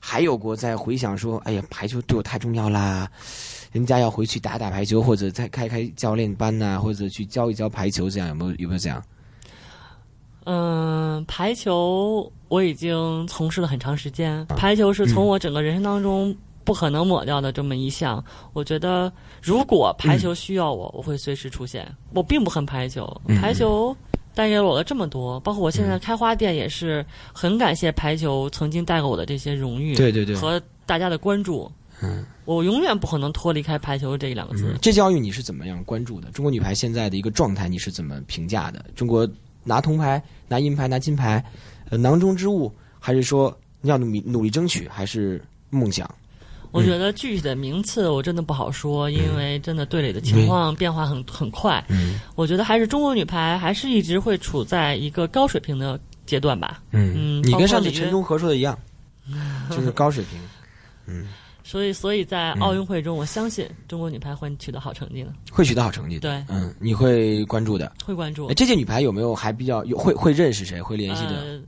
[0.00, 3.08] 还有过在回想说，哎呀，排球对我太重要啦，
[3.72, 9.02] 人家要回去打打排球，或者再开开教练班呐、或者去教一教排球，这样有没有有没有这样？
[10.44, 16.34] 嗯，排球我已经从事了很长时间，啊排球是从嗯我整个人生当中
[16.66, 18.22] 不可能抹掉的这么一项。
[18.52, 21.90] 我觉得，如果排球需要我，我会随时出现。
[22.12, 23.96] 我并不恨排球，嗯排球
[24.34, 31.70] 带给我了这么多，包括我现在开花店也是很感谢排球曾经带给我的这些荣誉，对对对和大家的关注。
[32.02, 34.66] 嗯，我永远不可能脱离开排球这两个字。
[34.74, 36.30] 嗯，这届奥运你是怎么样关注的？
[36.32, 38.84] 中国女排现在的一个状态你是怎么评价的？
[38.94, 39.26] 中国
[39.64, 41.42] 拿铜牌、拿银牌、拿金牌，
[41.88, 46.06] 呃，囊中之物，还是说要努力努力争取，还是梦想？
[46.76, 51.84] 我觉得具体的名次我真的不好说，因为真的队里的情况变化很很快。
[51.88, 56.82] 嗯我觉得还是中国女排还是一直会处在一个高水平的阶段吧。
[56.92, 58.78] 嗯你包括里约跟上次陈忠和说的一样，
[59.70, 60.38] 就是高水平。
[61.06, 61.28] 嗯
[61.68, 66.20] 所以，所以在嗯奥运会中，我相信中国女排会取得好成绩的，会取得好成绩的。
[66.20, 67.90] 对嗯，你会关注的。
[68.04, 68.54] 会关注哎，。
[68.54, 71.30] 这届女排有没有还比较有会会认识谁会联系的？
[71.40, 71.60] 呃，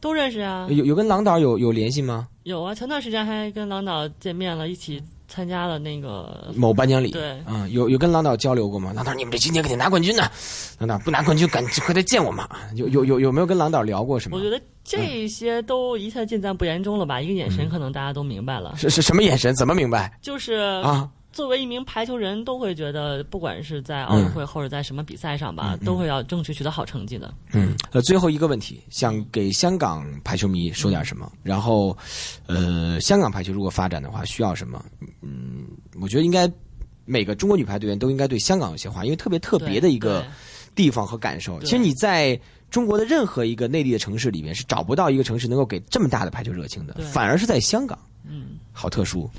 [0.00, 2.26] 都认识啊，有有跟郎导有有联系吗？
[2.46, 2.72] 有啊。
[2.72, 8.92] 前段时间还跟郎导见面了，一起参加了那个某颁奖礼，对嗯，有有跟郎导交流过吗？
[8.94, 10.30] 郎导，你们这今年肯定拿冠军呢，
[10.78, 12.60] 郎导不拿冠军，赶紧快来见我们啊！
[12.76, 14.36] 有有有有没有跟郎导聊过什么？
[14.36, 17.20] 我觉得这些都一切尽在不言中了吧？
[17.20, 18.76] 一个眼嗯神，可能大家都明白了。
[18.76, 19.52] 是是什么眼神？
[19.56, 20.52] 怎么明白就是
[20.84, 21.10] 啊？
[21.36, 27.34] 作为一名排球人，都会觉得，不管是在奥运会或者在什么比赛上吧，都会要争取取得好成绩的。
[27.52, 31.30] 嗯，呃，最后一个问题，想给香港排球迷说点什么？
[31.42, 31.94] 然后，
[32.46, 34.82] 呃，香港排球如果发展的话，需要什么？
[35.20, 35.66] 嗯，
[36.00, 36.50] 我觉得应该
[37.04, 40.24] 每个中国女排队员都应该对香港有些话，因为特别特别的一个
[40.74, 41.60] 地方和感受。
[41.60, 49.30] 其实你在中国的任何一个内地的城市里面是找不到一个城市能够给这么大的排球热情的，反而是在香港，嗯，好特殊。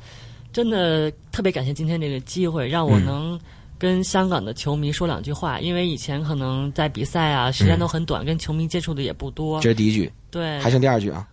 [0.54, 3.40] 真的特别感谢今天这个机会，让我能
[3.78, 5.60] 跟香港的球迷说两句话。
[5.60, 9.60] 因为以前可能在比赛啊，时间都很短，跟球迷接触的也不多。
[9.62, 11.28] 这是第一句，对，还剩第二句啊。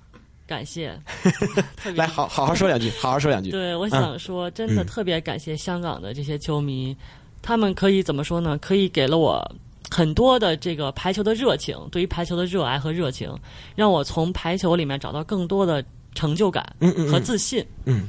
[0.47, 0.93] 感谢，
[1.97, 3.51] 来好好好说两句，好好说两句。
[3.51, 6.95] 对，我想说，真的特别感谢香港的这些球迷，
[7.41, 8.59] 他们可以怎么说呢？
[8.59, 9.43] 可以给了我
[9.91, 13.35] 很多的这个排球的热情，对于排球的热爱和热情，
[13.75, 15.83] 让我从排球里面找到更多的
[16.15, 16.77] 成就感
[17.11, 17.65] 和自信。
[17.87, 18.07] 嗯。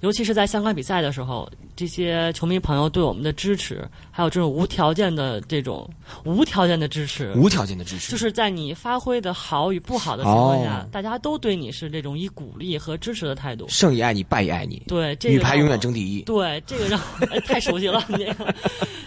[0.00, 5.88] 尤其是在香港比赛的时候，这些球迷朋友对我们的支持，还有这种无条件的这种
[6.24, 13.66] 无条件的支持，无条件的支持，就是在你发挥的好与不好的情况下，大家都对你是这种以鼓励和支持的态度。
[13.68, 14.82] 胜也爱你，败也爱你。
[14.86, 16.22] 对这，女排永远争第一。
[16.22, 17.00] 对，这个让
[17.46, 18.54] 太熟悉了，这个，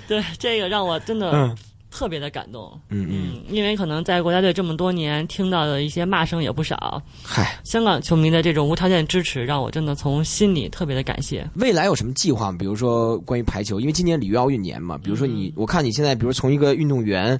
[0.07, 1.55] 对，这个让我真的。
[1.91, 7.03] 特别的感动，嗯嗯，因为可能在国家队这么多年，听到的一些骂声也不少。
[7.21, 11.47] 嗨，香港球迷的这种无条件支持，让我真的从心里特别的感谢。
[11.55, 12.57] 未来有什么计划吗？
[12.57, 14.97] 比如说关于排球，因为今年里约奥运年嘛。
[14.97, 17.39] 比如说你，我看你现在，比如从一个运动员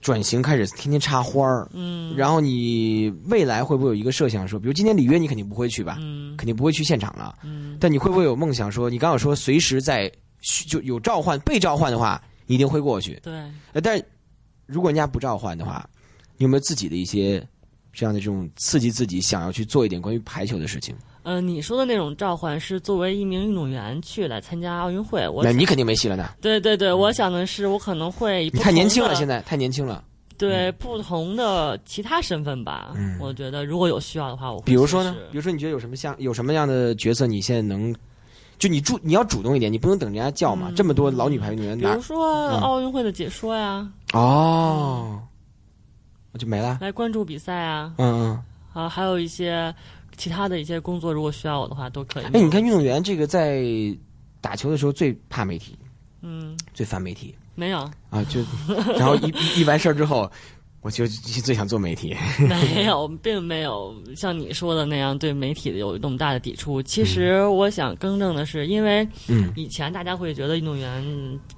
[0.00, 10.10] 转型开始，天天插花儿，嗯，然后你未来会不会有一个设想，说，比如今年里约你肯定不会去吧，嗯，肯定不会去现场了，嗯，但你会不会有梦想，说你刚刚说随时在
[10.68, 13.32] 就有召唤被召唤的话，你一定会过去，对，
[13.72, 14.04] 呃，但是。
[14.68, 15.88] 如果人家不召唤的话，
[16.36, 17.40] 你有没有自己的一些
[17.92, 20.92] 这样的这种刺激自己想要去做一点关于排球的事情？
[21.22, 26.30] 呃，你说的那种召唤是作为一名运动员去来参加奥运会，我那你肯定没戏了呢。
[26.40, 30.02] 对对对，我想的是我可能会你太年轻了，现在太年轻了。
[30.36, 32.92] 对，不同的其他身份吧。
[32.96, 35.14] 嗯，我觉得如果有需要的话，我比如说呢？
[35.30, 37.94] 比如说你觉得有什么像有什么样的角色，你现在能
[38.58, 40.72] 就你主你要主动一点，你不能等人家叫嘛。
[40.74, 43.86] 这么多老女排运动员，比如说奥运会的解说呀。
[44.12, 45.20] 哦，
[46.32, 46.78] 我就没了。
[46.80, 48.42] 来关注比赛啊，嗯嗯，
[48.72, 49.74] 啊，还有一些
[50.16, 52.24] 其他的一些工作，如果需要我的话，都可以。
[52.24, 53.62] 哎，你看运动员这个在
[54.40, 55.76] 打球的时候最怕媒体，
[56.22, 57.34] 嗯，最烦媒体。
[57.54, 57.78] 没有
[58.10, 58.40] 啊，就
[58.96, 60.30] 然后一一完事儿之后。
[60.86, 61.04] 我就
[61.42, 66.80] 最想做媒体， 没有，并没有像你说的那样对媒体有那么大的抵触。
[66.80, 69.04] 其实我想更正的是，因为
[69.56, 71.04] 以前大家会觉得运动员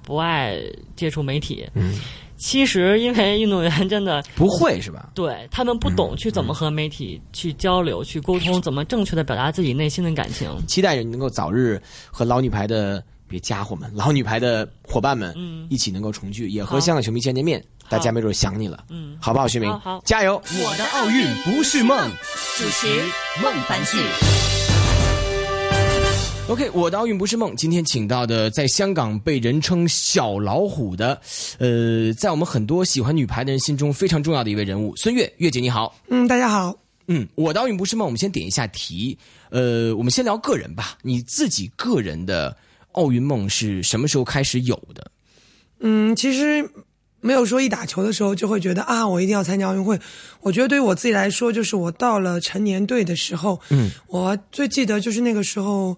[0.03, 0.57] 不爱
[0.97, 1.93] 接触媒体，嗯
[2.39, 5.11] 其实因为运动员真的 不会是吧？
[5.15, 10.49] 对他们不懂去怎么和媒体去交流、去沟通，怎么正确的表达自己内心的感情。
[10.67, 11.79] 期待着你能够早日
[12.11, 15.35] 和老女排的别家伙们、老女排的伙伴们
[15.69, 17.63] 一起能够重聚，也和香港球迷见见面。
[17.89, 19.49] 大家没准想你了，嗯，好不好？
[19.49, 20.35] 徐明，好，加油！
[20.35, 21.99] 我的奥运不是梦，
[22.57, 22.87] 主持
[23.43, 23.97] 孟凡旭。
[26.49, 27.57] OK，我的奥运不是梦。
[27.57, 31.21] 今天请到的，在香港被人称“小老虎”的，
[31.59, 35.95] 呃，在我们很多喜欢女排的人心中非常重要的一位人物，孙悦，悦姐你好。
[36.09, 36.75] 嗯，大家好。
[37.07, 38.05] 嗯，我的奥运不是梦。
[38.05, 39.19] 我们先点一下题，
[39.51, 40.99] 呃，我们先聊个人吧。
[41.03, 42.55] 你自己个人的
[42.93, 45.11] 奥运梦是什么时候开始有的？
[45.81, 46.71] 嗯，其实。
[47.21, 49.99] 没有说一打球的时候就会觉得啊，我一定要参加奥运会。
[50.41, 55.97] 我觉得对于我自己来说，就是我到了成年队的时候，嗯，我最记得就是那个时候，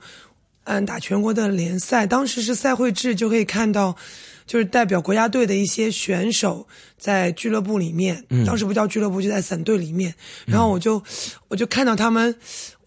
[0.65, 3.97] 嗯，打全国的联赛，当时是赛会制，就可以看到。
[4.47, 6.67] 就是代表国家队的一些选手
[6.99, 10.13] 在俱乐部里面，当时不叫俱乐部，就在省队里面。
[10.45, 11.01] 然后我就，
[11.47, 12.35] 我就看到他们，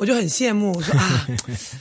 [0.04, 1.26] 我就很羡慕，我说 啊，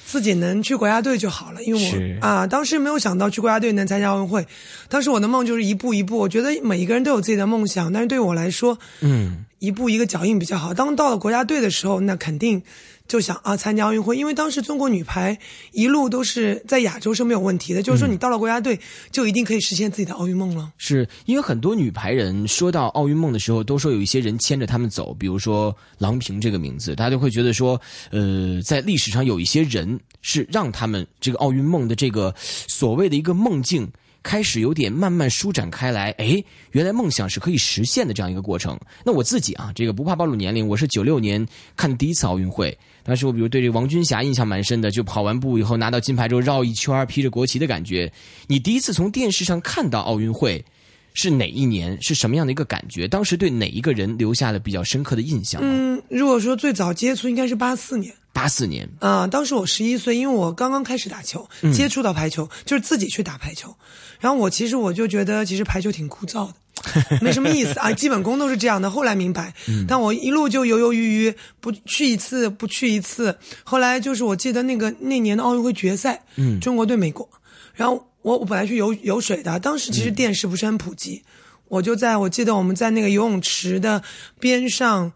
[0.07, 4.47] 自己能去国家队就好了，因为我啊，当时没有想到去国家队能参加奥运会。
[4.89, 10.73] 当时我的梦就是一步一步，我觉得每一个人都有自己的梦想，但是对我来说，嗯，一步一个脚印比较好。
[10.73, 12.63] 当到了国家队的时候，那肯定。
[13.13, 15.39] 就想啊，参加奥运会，因为当时中国女排
[15.73, 20.73] 一路都是在亚洲是没有问题的，就是说你到了国家队就一定可以实现自己的奥运梦了。
[20.79, 27.79] 是因为很多女排人说到奥运梦的时候，都说有一些人牵着他们走，比如说郎平这个名字，大家都会觉得说，
[28.13, 33.87] 呃，在历史上有一些人是让他们这个奥运梦的这个所谓的一个梦境
[34.23, 36.13] 开始有点慢慢舒展开来。
[36.13, 38.81] 哎，原来梦想是可以实现的这样一个过程。
[39.05, 41.47] 那我自己啊，这个不怕暴露年龄，我是九六年
[41.77, 42.75] 看第一次奥运会。
[43.05, 48.13] 当时我比如对这个王军霞印象蛮深的，就跑完步以后拿到金牌之后绕一圈披着国旗的感觉。
[48.47, 50.65] 你第一次从电视上看到奥运会
[51.15, 52.01] 是哪一年？
[52.01, 53.09] 是什么样的一个感觉？
[53.09, 55.61] 当时对哪一个人留下了比较深刻的印象？
[55.63, 58.15] 嗯，如果说最早接触应该是八四年。
[58.35, 63.75] 八四年啊，当时我十一岁，因为我刚刚开始打球，接触到排球，就是自己去打排球。
[64.21, 66.55] 然后我其实我就觉得，其实排球挺枯燥的。
[67.23, 68.91] 没什么意思啊，基本功都是这样的。
[68.91, 69.53] 后来明白，
[69.87, 73.37] 但我一路就犹犹豫豫，不去一次不去一次。
[73.65, 77.29] 后来就是我记得那个那年的奥运会决赛，嗯，中国对美国，
[77.75, 81.23] 然后我我本来去游游水的，当时其实电视不是很普及，
[81.69, 84.03] 我就在我记得我们在那个游泳池的
[84.41, 85.13] 边上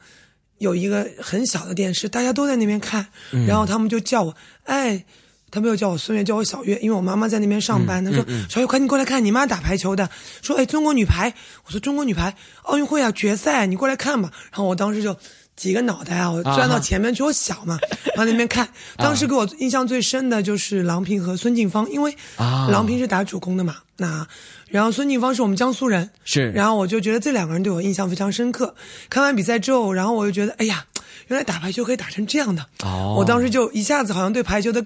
[0.58, 3.06] 有一个很小的电视，大家都在那边看，
[3.46, 5.04] 然后他们就叫我，哎。
[5.50, 8.04] 他没有叫我孙悦，叫我小月，因为我妈妈在那边上班。
[8.04, 10.08] 他说：“小月，快你过来看，你妈打排球的。”
[10.42, 11.32] 说：“哎，中国女排。”
[11.64, 15.16] 我说：“中国女排奥运会啊，决赛，你过来看吧。”然后我当时就
[15.54, 17.78] 几个脑袋啊，我钻到前面去，我小嘛，
[18.18, 18.68] 往那边看。
[18.96, 23.76] 当时给我印象最深的就是郎平和孙静芳，因为郎平是打主攻的嘛。
[23.96, 24.26] 那
[24.68, 26.50] 然后孙静芳是我们江苏人，是。
[26.50, 28.74] 然后我就觉得这两个人对我印象非常深刻。
[29.08, 30.84] 看完比赛之后，然后我就觉得，哎呀，
[31.28, 32.66] 原来打排球可以打成这样的。
[32.82, 33.14] 哦。
[33.16, 34.84] 我当时就一下子好像对排球的。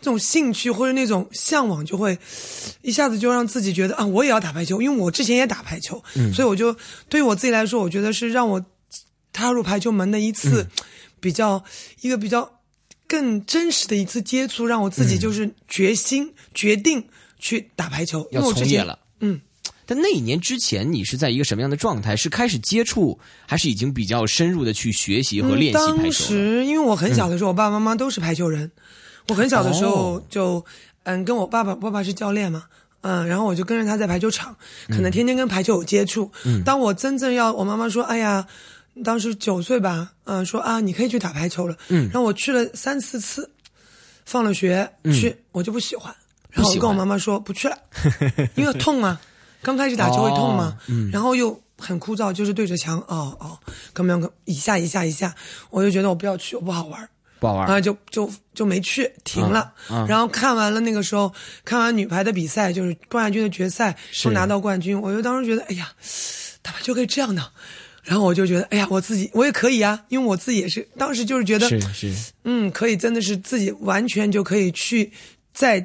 [0.00, 2.18] 这种兴趣或者那种向往，就会
[2.80, 6.02] 一下子就让自己觉得啊，我也要打排球，因为我之前也打排球，
[6.34, 6.74] 所以我就
[7.08, 8.64] 对于我自己来说，我觉得是让我
[9.32, 10.66] 踏入排球门的一次
[11.20, 11.62] 比较
[12.00, 12.50] 一个比较
[13.06, 17.04] 更真实的一次接触，让我自己就是决心决定
[17.38, 18.98] 去打排球，要从业了。
[19.20, 19.38] 嗯，
[19.84, 22.16] 但那一年之前，你是在一个什么样的状态？
[22.16, 25.94] 是开始接触，还是已经比较深入的去学习和练习排球？
[26.02, 28.70] 当时因为我很小的时候，我爸爸妈妈都是排球人。
[29.30, 30.62] 我很小的时候就，
[31.04, 32.64] 嗯，跟我爸爸，爸爸是教练嘛，
[33.02, 34.54] 嗯，然后我就跟着他在排球场，
[34.88, 36.28] 可能天天跟排球有接触。
[36.64, 38.44] 当我真正要我妈妈说，哎呀，
[39.04, 41.76] 当时九岁吧，嗯，说啊，你可以去打排球了。
[41.88, 43.48] 嗯，然后我去了三四次，
[44.24, 46.12] 放了学去，我就不喜欢，
[46.50, 47.78] 然后我跟我妈妈说不去了，
[48.56, 49.20] 因为痛啊，
[49.62, 50.76] 刚开始打球会痛嘛，
[51.12, 53.56] 然后又很枯燥，就是对着墙，哦哦，
[53.94, 55.32] 怎么样，一下一下一下，
[55.70, 57.08] 我就觉得我不要去，我不好玩。
[57.40, 59.72] 不好玩啊，就就就没去，停了。
[60.06, 61.32] 然后看完了那个时候，
[61.64, 65.90] 看完女排的比赛，就是冠亚军的决赛，是拿到冠军，我就当时觉得，哎呀，
[66.62, 67.42] 打排球可以这样的。
[68.04, 75.10] 然后我就觉得，哎呀，我自己我也可以啊，因为我自己也是，当时就是觉得，是是，嗯，可以，真的是自己完全就可以去
[75.52, 75.84] 在。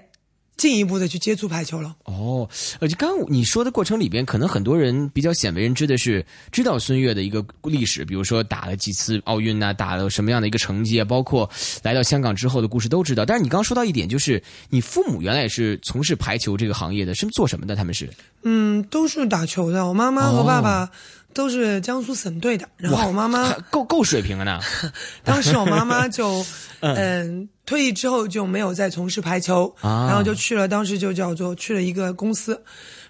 [0.57, 1.95] 进一步的去接触排球了。
[2.05, 2.47] 哦，
[2.79, 11.49] 呃，就刚刚你说的过程里边，可能很多人比较鲜为人知的是知道孙悦的一个历史，比如说打了几次奥运呐，打了什么样的一个成绩啊，包括
[11.83, 13.25] 来到香港之后的故事都知道。
[13.25, 17.75] 但是你刚刚说到一点，就是你父母原来也是从事排球这个行业的，是做什么的？
[17.75, 18.09] 他们是？
[18.43, 19.85] 嗯，都是打球的。
[19.85, 20.89] 我妈妈和爸爸。
[21.35, 24.59] 都是江苏省队的，然后我妈妈 够够水平了呢。
[25.23, 26.43] 当时我妈妈 就
[26.79, 32.59] 嗯退役之后就没有再从事排球，然后就去了，当时就叫做去了一个公司，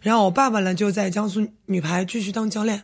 [0.02, 2.82] 然后我爸爸呢就在江苏女排继续当教练。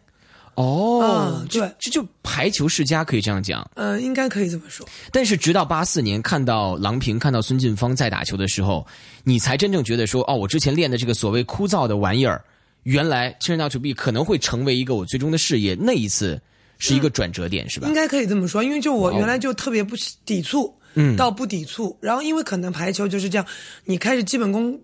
[0.56, 3.68] 哦，对，这就排球世家可以这样讲。
[3.76, 4.86] 嗯，应该可以这么说。
[5.12, 8.86] 但是直到八四年看到郎平、看到孙晋芳在打球的时候，
[9.24, 12.44] 你才真正觉得说，哦，我之前练的这个所谓枯燥的玩意儿。
[12.84, 16.42] 原来 turn out to be 可能会成为一个我最终的事业，那一次
[16.78, 17.88] 是一个转折点，是吧？
[17.88, 23.46] 应该可以这么说，因为就我原来就特别不抵触，嗯，到不抵触，然后因为可能排球就是这样，
[23.86, 24.80] 你开始基本功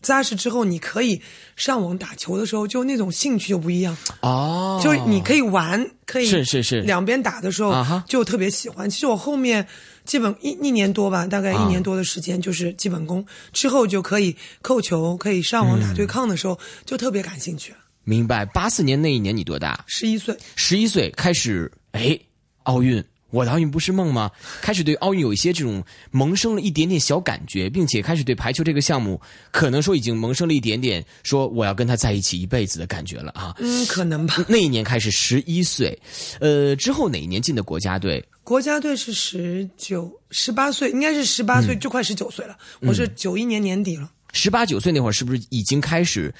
[0.00, 1.22] 扎实之后，你可以
[1.56, 7.74] 上网打球的时候，就那种兴趣就不一样哦，就是你可以玩，可以是是是两边打的时候
[8.06, 8.90] 就特别喜欢。
[8.90, 9.66] 其实我后面。
[10.04, 17.72] 基本一一年多吧，大概一年多的时间就是基本功，之后就可以扣球，可以上网打对抗的时候，就特别感兴趣。
[18.04, 18.44] 明白。
[18.46, 19.84] 八四年那一年你多大？
[19.86, 20.36] 十一岁。
[20.56, 22.18] 十一岁开始，哎，
[22.64, 23.02] 奥运。
[23.30, 24.30] 我的奥运不是梦吗？
[24.60, 29.18] 开始对奥运有一些这种萌生了一点点小感觉，并且开始对排球这个项目，
[29.50, 33.54] 可能说已经萌生了一点点说我要跟他在一起一辈子的感觉了啊。
[33.58, 34.44] 嗯，可能吧。
[34.48, 35.98] 那一年开始十一岁，
[36.40, 38.22] 呃，之后哪一年进的国家队？
[38.44, 42.56] 国家队是十九、十八岁，应该是十八岁，就快十九岁了。
[42.80, 44.10] 我是九一年年底了。
[44.32, 46.34] 十八九岁那会儿，是不是已经开始，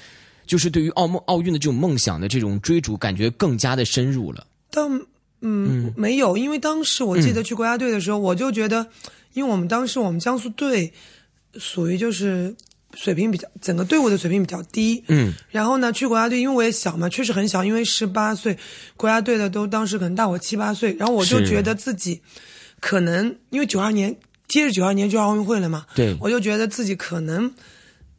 [0.45, 4.45] 就是对于奥梦奥运的这种梦想的这种追逐，感觉更加的深入了？
[4.69, 5.01] 但。
[5.45, 8.87] 嗯，没有，因为当时我记得去国家队的时候，我就觉得，
[9.33, 10.93] 因为我们当时我们江苏队
[11.57, 12.55] 属于就是
[12.95, 15.03] 水平比较，整个队伍的水平比较低。
[15.07, 18.57] 嗯，然后呢，去国家队，因为我也小嘛，确实很小，因为十八岁，
[18.95, 22.21] 国家队的都当时可能大我七八岁，然后我就觉得自己
[22.79, 24.15] 可能因为九二年
[24.47, 27.51] 接着九二年就奥运会了嘛，对，我就觉得自己可能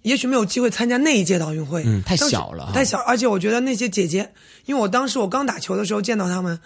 [0.03, 4.33] 也许没有机会参加那一届的奥运会，嗯，太小了，太小，而且我觉得那些姐姐，
[4.67, 6.59] 因为我当时我刚打球的时候见到他们。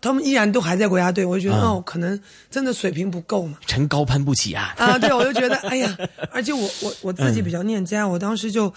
[0.00, 2.18] 他们依然都还在国家队，我就觉得哦，可能
[2.50, 3.58] 真的水平不够嘛。
[3.66, 4.74] 臣高攀不起啊！
[4.78, 5.96] 啊， 对，我就觉得哎呀，
[6.30, 8.72] 而且我我我自己比较念家，我当时就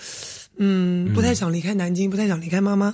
[0.57, 2.87] 嗯不太想离开南京，不太想离开妈妈，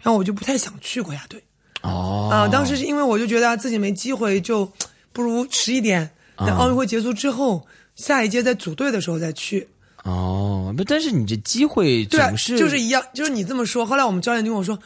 [0.00, 1.42] 然后我就不太想去国家队。
[1.82, 2.30] 哦。
[2.32, 4.70] 啊，当时是因为我就觉得自己没机会，就
[5.12, 9.68] 不如迟一点，等奥运会结束之后，下一届在组队的时候再去。
[10.04, 13.84] 哦，不，但是你这机会对啊，总是就是一样，就是你这么说。
[13.84, 14.78] 后来我们教练就跟我说，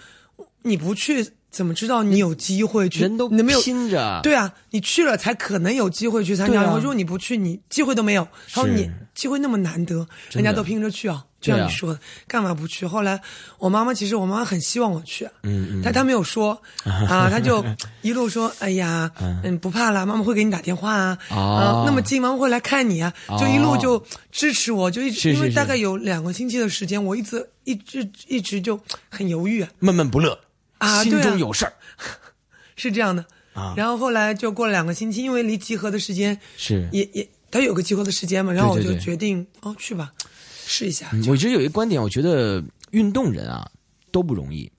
[0.62, 3.00] 你不去怎么知道你有机会去？
[3.00, 6.62] 人都你没有拼着，对啊，你去了才可能有机会去参加。
[6.76, 8.26] 如果你不去，你机会都没有。
[8.52, 11.24] 他说你机会那么难得，人家都拼着去啊。
[11.40, 11.98] 就像你说的，
[12.28, 12.86] 干嘛不去？
[12.86, 13.18] 后来
[13.58, 16.52] 我妈妈其实我妈妈很希望我去，嗯嗯，但她没有说
[16.84, 17.64] 啊，她就
[18.02, 19.10] 一路说，哎呀，
[19.42, 28.78] 嗯，不怕啦，妈妈会给你打电话啊，哦啊，那么近，妈妈会来看你啊，就一路哦就支持我，就一直因为大概有两个星期的时间，我一直一直一直就
[29.08, 30.38] 很犹豫啊，闷闷不乐心
[30.80, 31.72] 啊对啊中有事儿
[32.76, 33.24] 是这样的。
[33.52, 36.88] 啊，然后后来就过了两个星期，因为离集合的时间是。
[36.92, 40.12] 也也，他有个集合的时间嘛，然后我就决定哦去吧，
[40.66, 41.08] 试一下。
[41.12, 42.62] 嗯我一直有一个观点，我觉得
[42.92, 43.68] 运动人啊
[44.12, 44.70] 都不容易，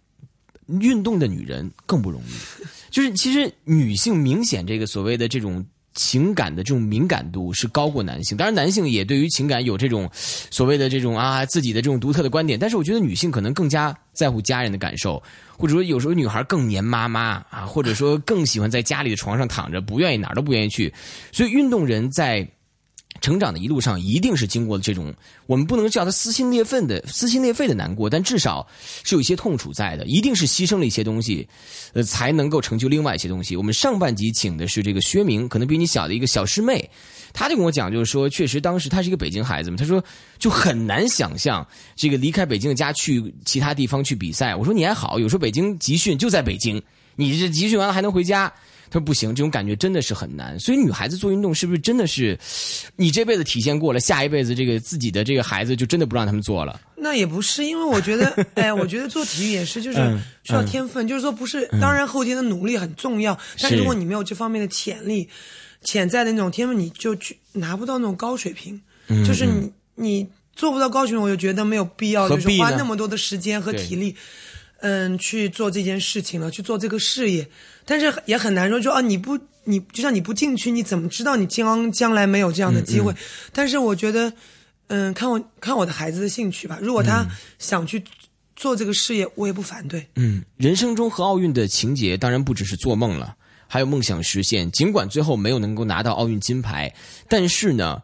[0.80, 2.64] 运动的女人更不容易。
[2.89, 15.22] 就是其实女性明显这个所谓的这种情感的这种敏感度是高过男性，当然男性也对于情感有这种所谓的这种啊自己的这种独特的观点，但是我觉得女性可能更加在乎家人的感受，
[15.62, 20.91] 或者说有时候女孩更黏妈妈啊，或者说更喜欢在家里的床上躺着，不愿意哪儿都不愿意去，
[21.32, 22.47] 所以运动人在。
[23.22, 25.13] 成长的一路上，一定是经过了这种，
[25.45, 28.67] 我们不能叫他撕心裂肺的撕心裂肺的难过，但至少
[29.03, 31.47] 是有一些痛楚在的，一定是牺牲了一些东西，
[31.93, 33.55] 呃，才能够成就另外一些东西。
[33.55, 36.89] 我们上半集请的是这个薛明，可能比你小的一个小师妹，
[37.32, 40.03] 她就跟我讲，就是说，确实当时她是一个北京孩子嘛，她说
[40.39, 41.65] 就很难想象
[41.95, 44.55] 这个离开北京的家去其他地方去比赛。
[44.55, 46.82] 我说你还好，有时候北京集训就在北京，
[47.15, 48.51] 你这集训完了还能回家。
[48.92, 50.60] 他说不行，这种感觉真的是很难。
[50.60, 52.38] 所以女孩子做运动是不是真的是，
[52.98, 56.82] 你这辈子体现过了，下一辈子这个自己的这个孩子就真的不让他们做了？
[56.98, 65.28] 那也不是，因为我觉得， 哎，我觉得做体育也是，就是嗯需要天分，就是说不是，当然后天的努力很重要，但是如果你没有这方面的潜力、
[65.84, 74.14] 潜在的那种天分，你就去拿不到那种高水平，嗯就是你你做不到高水平，我就觉得没有必要，就是花那么多的时间和体力。
[74.82, 77.48] 嗯，去做这件事情了，去做这个事业，
[77.86, 83.16] 但是也很难说，说啊，你不，你就像你不进去，你怎么知道你将将来没有这样的机嗯会？
[83.54, 84.34] 但是我觉得，
[84.88, 87.26] 嗯，看我看我的孩子的兴趣吧，如果他
[87.60, 88.04] 想去
[88.56, 90.06] 做这个事业，我也不反对。
[90.16, 93.36] 嗯，人生中和奥运的情节当然不只是做梦了，
[93.68, 94.72] 还有梦想实现。
[94.72, 96.94] 尽管最后没有能够拿到奥运金牌，
[97.30, 98.02] 但是呢，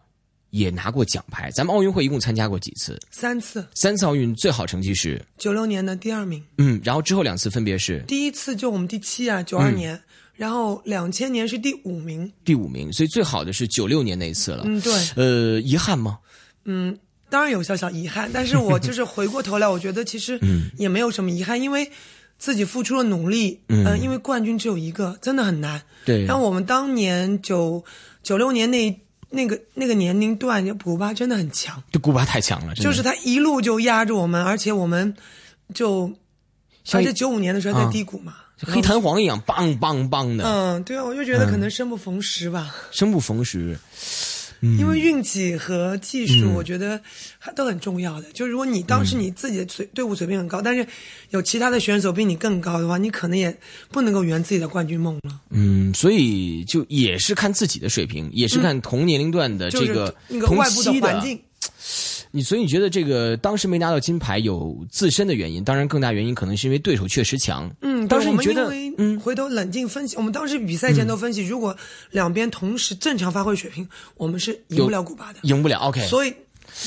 [0.49, 1.51] 也拿过奖牌。
[1.51, 2.99] 咱们奥运会一共参加过几次？
[3.11, 9.99] 三次，三次奥运最好成绩是九六年的第二名，嗯，然后之后两次分别是第一次就我们第七啊，九嗯二年，
[10.35, 12.31] 然后两千年是第五名。
[12.45, 14.63] 第五名，所以最好的是九六年那一次了。
[14.65, 16.19] 嗯，对，呃，遗憾吗？
[16.65, 16.97] 嗯，
[17.29, 20.39] 当然有小小遗憾，但是我就是回过头来， 我觉得其实
[20.77, 21.89] 也没有什么遗憾，因为
[22.37, 25.81] 自己付出了努力，嗯、因为冠军只有一个，真的很难。
[26.05, 27.83] 对然后我们当年九
[28.23, 28.91] 九六年那
[29.29, 35.13] 那个那个年龄段，古巴真的很强，这古巴太强了，就是他一路就压着我们，而且我们
[35.73, 36.11] 就，
[36.83, 42.73] 像且九五年的时候在低谷嘛，就黑弹簧一样，梆梆梆的，嗯，对啊，我就觉得可能生不逢时吧。
[42.91, 43.77] 生不逢时。
[44.61, 46.99] 因为运气和技术，我觉得
[47.37, 48.27] 还都很重要的。
[48.31, 50.85] 就如果你当时你自己的水队伍水平很高，但是
[51.29, 53.55] 有其他的选手比你更高的话，你可能也
[53.91, 55.39] 不能够圆自己的冠军梦了。
[55.49, 61.39] 嗯，所以就也是看自己的水平，也是看同年龄段的就是这个同那个外部的环境，
[62.31, 67.71] 你所以你觉得这个当时没拿到金牌有自身的原因，当然更大原因可能是因为对手确实强。
[67.81, 69.19] 嗯，当时你觉得嗯。
[69.19, 71.75] 回头冷静分析，我们当时比赛前都分析，如果
[72.11, 75.39] 两边同时正常发挥水平，我们是赢不了古巴的。
[75.43, 76.33] 赢不了？OK，所以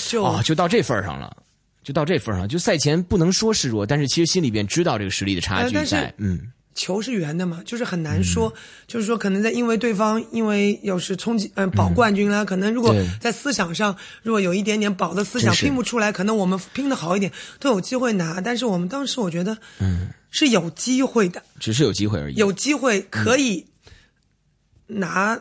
[0.09, 1.37] 就、哦，就到这份儿上了，
[1.83, 6.13] 就到这份儿上，就赛前不能说示弱，但是其实心里边知道这个实力的差距在。
[6.19, 6.39] 嗯，
[6.75, 8.53] 球是圆的嘛，就是很难说，
[8.87, 22.35] 就是说可能在因为对方因为有时冲击嗯、保冠军啦，可能如果在思想上如果有一点点保的思想拼不出来，可能我们拼的好一点都有机会拿，但是我们当时我觉得嗯是有机会的，只是有机会而已。
[22.37, 23.67] 有机会可以
[24.87, 25.41] 拿。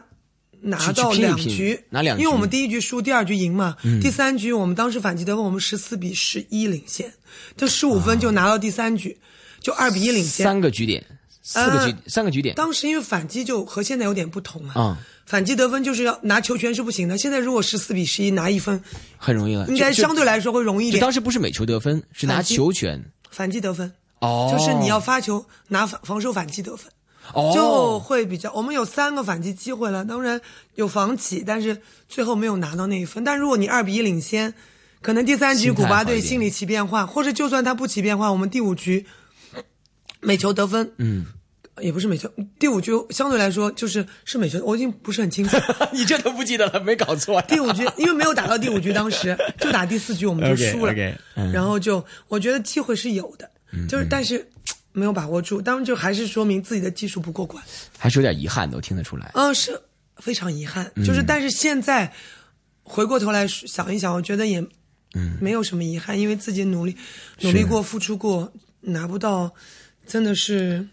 [0.62, 3.78] 拿到两局，拿两局嗯因为我们第一局输，第二局赢嘛。
[4.02, 7.10] 第三局我们当时反击得分，我们十四比十一领先，
[7.56, 9.18] 就十五分就拿到第三局，
[9.62, 10.44] 就二比一领先。
[10.44, 11.02] 三个局点，
[11.42, 12.56] 四个局，呃三个局点。
[12.56, 17.18] 当时因为反击就和现在有点不同嘛，啊反击得分就是要拿球权是不行的。
[17.18, 18.84] 现在如果十四比十一拿一分，
[19.16, 21.00] 很容易了，应该相对来说会容易一点。
[21.00, 23.02] 就当时不是每球得分，是拿球权。
[23.32, 23.90] 反击得分，
[24.20, 26.92] 哦，就是你要发球拿防防守反击得分，
[27.34, 28.52] 哦，就会比较。
[28.54, 30.40] 我们有三个反击机会了，当然
[30.76, 33.24] 有防起，但是最后没有拿到那一分。
[33.24, 34.54] 但如果你二比一领先，
[35.02, 39.06] 可能第三局古巴队心理起变化，或者就算他不起变化，我们第五局
[40.20, 41.26] 每球得分，嗯，
[41.80, 45.56] 也不是美球，第五局相对来说就是是美球，我已经不是很清楚。
[45.94, 47.42] 你这都不记得了，没搞错。
[47.44, 50.94] 第五局因为没有打到第五局，当时就打第四局我们就输了
[51.54, 53.50] 然后就我觉得机会是有的，
[53.88, 54.46] 就是但是
[54.92, 57.64] 没有把握住，当然就还是说明自己的技术不过关。
[57.98, 59.32] 还是有点遗憾的，我听得出来。
[59.36, 59.80] 嗯，是
[60.18, 62.12] 非常遗憾，就是但是现在
[62.84, 64.60] 回过头来想一想，我觉得也
[65.14, 65.38] 嗯。
[65.40, 66.98] 没有什么遗憾，因为自己努力
[67.42, 68.52] 努力过、付出过，
[68.82, 69.54] 拿不到
[70.08, 70.86] 真的是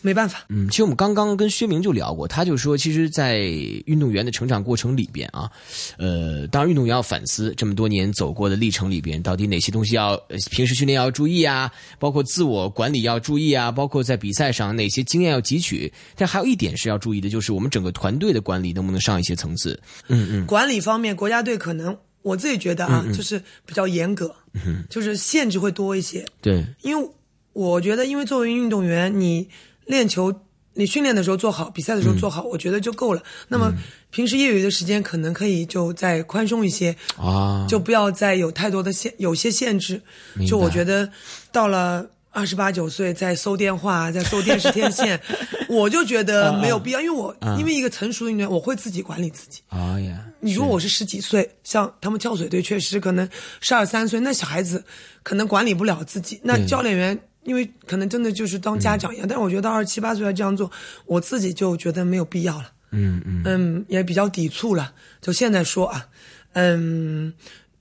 [0.00, 0.44] 没办法。
[0.48, 3.38] 嗯，其实我们刚刚跟薛明就聊过，他就说，其实，在
[3.86, 5.50] 运动员的成长过程里边啊，
[5.98, 15.92] 呃，当然运动员要反思这么多年走过的历程里边，到底哪些东西要、呃平时训练要注意啊，包括自我管理要注意啊，包括在比赛上哪些经验要汲取。
[16.16, 19.80] 但还有一点是要注意的，就是我们整个团队的管理能不能上一些层次。
[20.08, 24.34] 嗯嗯，管理方面，国家队可能我自己觉得啊，就是比较严格，
[24.90, 26.24] 就是限制会多一些。
[26.40, 27.10] 对，因为
[27.52, 29.48] 我觉得，因为作为运动员，你
[29.86, 30.32] 练球，
[30.74, 33.22] 你训练的时候做好，比赛的时候做好，我觉得就够了。
[33.48, 33.72] 那么
[34.10, 40.00] 平时业余的时间，可能可以就再宽松一些，啊，就不要再有太多的限，有些限制。
[40.46, 41.08] 就我觉得
[41.50, 42.06] 到了。
[42.34, 45.20] 二十八九岁再搜电话，再搜电视天线，
[45.68, 49.60] 我就觉得没有必要，因为我因为一个成熟的运动员，我会自己管理自己。
[49.68, 53.28] 啊呀，你如果我是十几岁，像他们跳水队，确实可能
[53.60, 54.82] 十二三岁，那小孩子
[55.22, 56.40] 可能管理不了自己。
[56.42, 60.70] 那教练员，因为可能真的就是当家长一样，但是我觉得到二十七八岁要这样做，
[61.06, 62.70] 我自己就觉得没有必要了。
[62.90, 64.92] 嗯嗯，嗯，也比较抵触了。
[65.20, 66.06] 就现在说啊，
[66.52, 67.32] 嗯，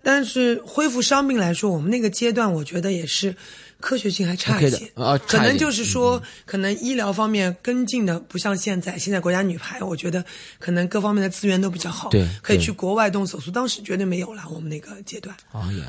[0.01, 3.35] 但是恢复伤病来说，我们那个阶段，我觉得也是
[3.81, 4.89] 科学性还差一些。
[4.95, 8.97] 啊可能就是说，可能医疗方面跟进的不像现在。
[8.97, 10.23] 现在国家女排，我觉得
[10.59, 13.51] 可能各方面的资源都比较好，对对可以去国外动手术。
[13.51, 15.35] 当时绝对没有了，我们那个阶段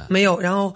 [0.08, 0.40] 没有。
[0.40, 0.74] 然后，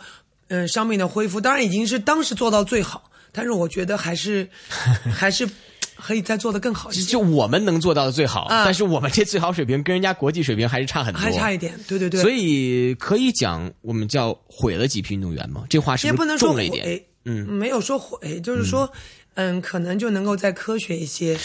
[0.48, 4.48] 嗯、伤病的恢复，当然已经是当时做到最好，但是我觉得还是
[5.12, 5.48] 还是
[5.96, 7.10] 可以再做的更好一些。
[7.10, 12.20] 就我们能做到的最好，啊但是我们这最好水平跟人家国际水平还是差很多，还差一点，对对对。
[12.20, 15.64] 所以可以讲，我们叫毁了几批运动员吗？
[15.68, 16.84] 这话是不是也不能说重了一点？
[16.84, 18.90] 毁，嗯，没有说毁，就是说，
[19.34, 21.38] 嗯，可能就能够再科学一些。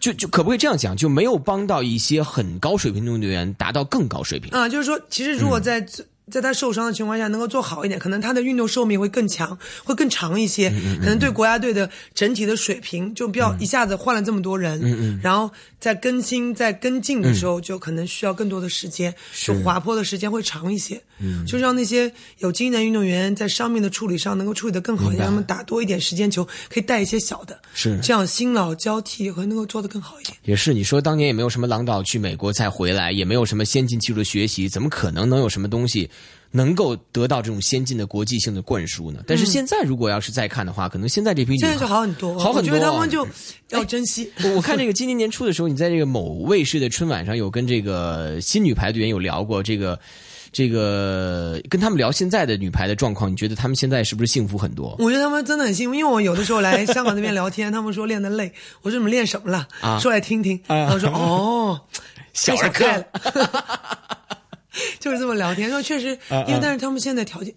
[0.00, 0.96] 就就可不可以这样讲？
[0.96, 4.50] 就没有帮到一些很高水平的运动员达到更高水平？
[4.52, 5.84] 啊，就是说，其实如果在、
[6.30, 10.70] 在他受伤的情况下能够做好一点，可能他的运动寿命会更强，会更长一些。
[11.00, 15.50] 可能对国家队的整体的水平就不要一下子换了这么多人，然后
[15.80, 21.00] 在更新、在跟进的时候，就可能需要更多的时间，就滑坡的时间会长一些。
[21.46, 30.36] 就让那些有经验的运动员在伤病的处理上能够处理得更好一点，让他们打多一点时间球，可以带一些小的，是这样新老交替会能够做得更好一点。
[30.44, 36.08] 也是，你说当年也没有什么郎导去美国再回来，也没有什么先进技术的学习，怎么可能能有什么东西
[36.50, 39.20] 能够得到这种先进的国际性的灌输呢？
[39.26, 42.74] 但是现在如果要是再看的话，可能现在这批女现在就好很多，好很多。
[42.74, 43.26] 我觉得他们就
[43.70, 44.30] 要珍惜。
[44.44, 49.98] 我我看这个今年年初的时候，你在这个某卫视的春晚上有跟这个新女排队员有聊过这个。
[50.58, 54.96] 这个跟他们聊现在的女排的状况，你觉得他们现在是不是幸福很多？
[54.98, 58.52] 我觉得他们真的很幸福，因为我有的时候来香港那边聊天，他们说练得累，
[58.82, 59.68] 我说你们练什么了？
[59.80, 60.60] 啊说来听听。
[60.66, 61.80] 然后说哦，
[64.98, 65.70] 就是这么聊天。
[65.70, 67.54] 说确实，啊因为但是他们现在条件。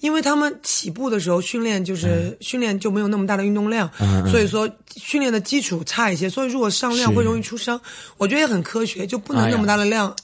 [0.00, 7.80] 因为他们起步的时候训练就是、训练就没有那么大的运动量，嗯所以说训练的基础差一些，所以如果上量会容易出伤。
[8.18, 10.14] 我觉得也很科学，就不能那么大的量，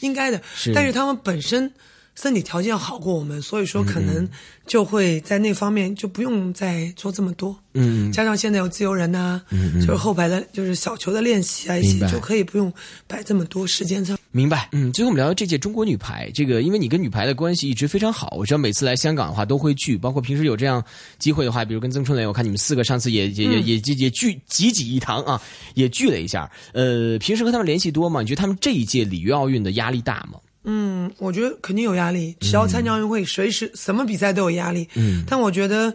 [0.00, 0.40] 应该的。
[0.54, 1.70] 是但是他们本身
[2.14, 4.26] 身体条件好过我们，所以说可能
[4.66, 7.54] 就会在那方面就不用再做这么多。
[7.74, 9.42] 嗯，加上现在有自由人呐、
[9.80, 12.72] 就是后排的，就是小球的练习啊，一明白起就可以不用
[13.06, 14.16] 摆这么多时间上。
[14.36, 20.84] 明白，嗯，最后我们聊聊这届中国女排，这个因为你跟女排的关系一直非常好，我知道每次来香港的话都会聚，包括平时有这样
[21.18, 25.40] 机会的话，比如跟曾春蕾，我看你们四个上次也也也也也也聚济济一堂啊，
[25.72, 26.50] 也聚了一下。
[26.74, 28.20] 呃，平时和他们联系多吗？
[28.20, 30.38] 你觉得他们这一届里约奥运的压力大吗？
[30.64, 34.86] 嗯，我觉得肯定有压力，只要参加奥运会，随时什么比赛都有压力。
[34.96, 35.94] 嗯，但我觉得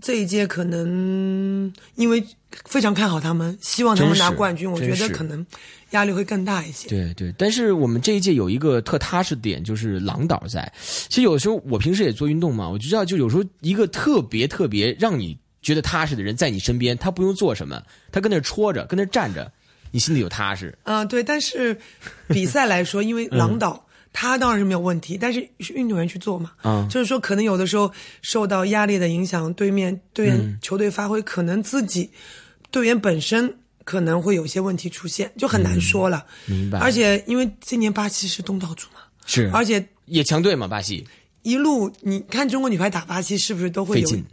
[0.00, 2.24] 这一届可能因为
[2.64, 5.44] 非常看好他们，希望他们拿冠军，我觉得可能
[5.94, 6.88] 压力会更大一些。
[6.88, 10.70] 对对，但是我们这一届有一个特踏实的点，就是郎导在。
[10.76, 17.82] 其实有时候我平时也做运动嘛，我就知道，就有时候一个特别特别让你觉得踏实的人在你身边，他不用做什么，
[18.12, 19.50] 他跟那儿戳着，跟那儿站着，
[19.90, 20.76] 你心里有踏实。
[20.82, 21.76] 啊、对，但是
[22.28, 23.82] 比赛来说，因为郎导。
[24.16, 27.90] 他当然是没有问题，但是是运动员去做嘛，嗯就是说可能有的时候
[28.22, 32.08] 受到压力的影响，对面队员、球队发挥，可能自己
[32.70, 33.52] 队员本身
[33.84, 36.26] 可能会有些问题出现，就很难说了。
[36.46, 41.06] 明白而且因为今年巴西是东道主嘛，是而且也强队嘛，巴西
[41.42, 44.24] 一路你看中国女排打巴西是不是都会有费劲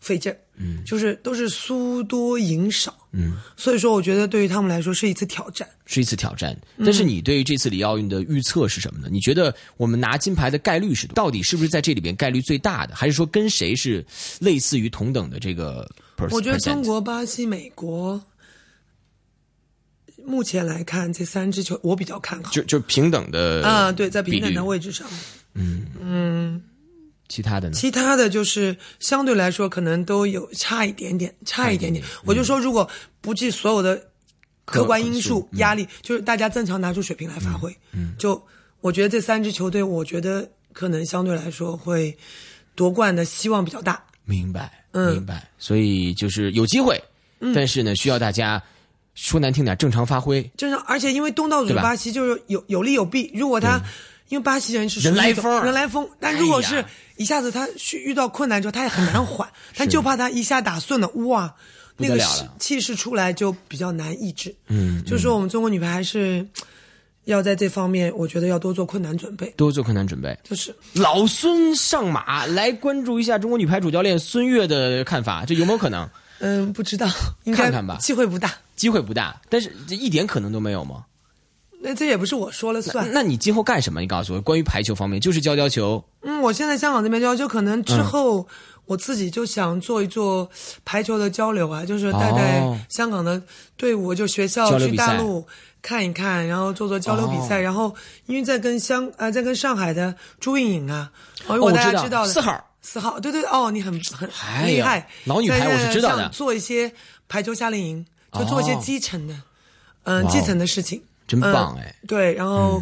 [0.00, 6.58] 费劲，嗯，就是都是输多赢少，嗯，所以说我觉得对于他们来说是一次挑战，是一次挑战。
[6.78, 9.08] 但是你对于这次里奥运的预测是什么呢？
[9.10, 14.04] 你觉得我们拿金牌的概率是到底是不是在这里边概率最大的，还是说跟谁是
[14.38, 15.86] 类似于同等的这个？
[16.30, 18.22] 我觉得中国、巴西、美国。
[20.26, 25.06] 目前来看，这三支球我比较看好，就就平等的啊，对，在平等的位置上，
[25.54, 26.62] 嗯嗯，
[27.28, 27.74] 其他的呢？
[27.74, 32.04] 其他的就是相对来说可能都有差一点点，差一点点。
[32.24, 32.88] 我就说，如果
[33.20, 34.00] 不计所有的
[34.64, 38.40] 客观因素压力，就是大家正常拿出水平来发挥，嗯，就
[38.80, 42.16] 我觉得这三支球队，我觉得可能相对来说会
[42.74, 44.02] 夺冠的希望比较大。
[44.24, 45.50] 明白，明白。
[45.58, 47.02] 所以就是有机会，
[47.54, 48.62] 但是呢，需要大家。
[49.22, 50.42] 说难听点，正常发挥。
[50.56, 53.30] 正常，而且因为东道主巴西就是有有利有弊。
[53.34, 53.78] 如果他
[54.30, 56.82] 因为巴西人是人来疯，人来疯，但如果是
[57.16, 57.68] 一下子他
[58.02, 59.46] 遇到困难之后，他也很难缓。
[59.76, 61.54] 他就怕他一下打顺了，哇，
[61.98, 62.18] 那个
[62.58, 64.54] 气势出来就比较难抑制。
[64.68, 66.46] 嗯，就是说我们中国女排还是
[67.24, 70.36] 要在这方面，我觉得要多做困难准备，多做困难准备。
[70.44, 76.08] 就是老孙上马来关注一下中国女排主教练孙悦的看法，这有没有可能？
[76.40, 77.08] 嗯，不知道，
[77.54, 78.52] 看看吧，机会不大。
[78.76, 81.04] 机会不大，但是这一点可能都没有吗？
[81.82, 83.10] 那这也不是我说了算。
[83.12, 84.00] 那你今后干什么？
[84.00, 86.02] 你告诉我，关于排球方面，就是教教球。
[86.22, 88.46] 嗯，我现在香港这边教，就可能之后
[88.84, 90.50] 我自己就想做一做
[90.84, 93.42] 排球的交流啊，就是带带香港的
[93.76, 95.46] 队伍，就学校去大陆
[95.80, 97.60] 看一看，然后做做交流比赛。
[97.60, 97.94] 然后
[98.26, 101.10] 因为在跟香啊，在跟上海的朱颖颖啊，
[101.46, 104.28] 我大家知道的四号四号，对对哦，你很很
[104.66, 106.92] 厉害，老女排我是知道的，做一些
[107.28, 108.06] 排球夏令营。
[108.32, 109.34] 就做一些基层的，
[110.04, 111.92] 嗯，基层的事情，真棒哎！
[112.06, 112.80] 对，然后，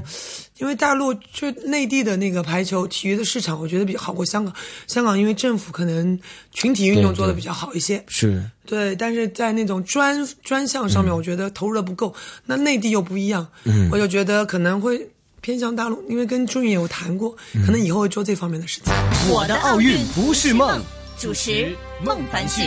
[0.59, 4.55] 因为大陆就内地的那个排球体育的市场，我觉得比好过香港。
[4.87, 6.21] 香港因为政府可能
[6.53, 12.15] 群体运动做的比较好一些，是对，但是在那种专专项上面，我觉得投入的不够。
[12.45, 15.09] 那内地又不一样，嗯，我就觉得可能会
[15.41, 17.35] 偏向大陆，因为跟朱云也有谈过，
[17.65, 18.93] 可能以后会做这方面的事情。
[19.31, 20.83] 我的奥运不是梦，
[21.19, 21.69] 主持
[22.05, 22.63] 孟凡旭。